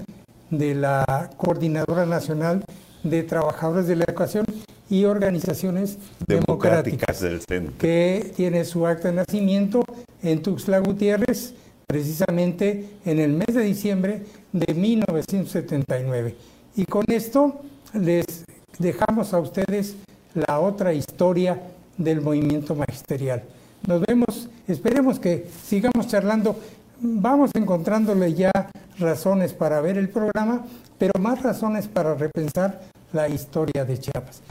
[0.49, 2.63] de la Coordinadora Nacional
[3.03, 4.45] de Trabajadores de la Educación
[4.89, 5.97] y Organizaciones
[6.27, 7.77] Democráticas, del Centro.
[7.77, 9.83] que tiene su acta de nacimiento
[10.21, 11.53] en Tuxtla Gutiérrez,
[11.87, 16.35] precisamente en el mes de diciembre de 1979.
[16.75, 17.61] Y con esto
[17.93, 18.45] les
[18.79, 19.95] dejamos a ustedes
[20.33, 21.61] la otra historia
[21.97, 23.43] del movimiento magisterial.
[23.87, 26.59] Nos vemos, esperemos que sigamos charlando,
[26.99, 28.51] vamos encontrándole ya
[28.99, 30.65] razones para ver el programa,
[30.97, 32.81] pero más razones para repensar
[33.13, 34.41] la historia de Chiapas.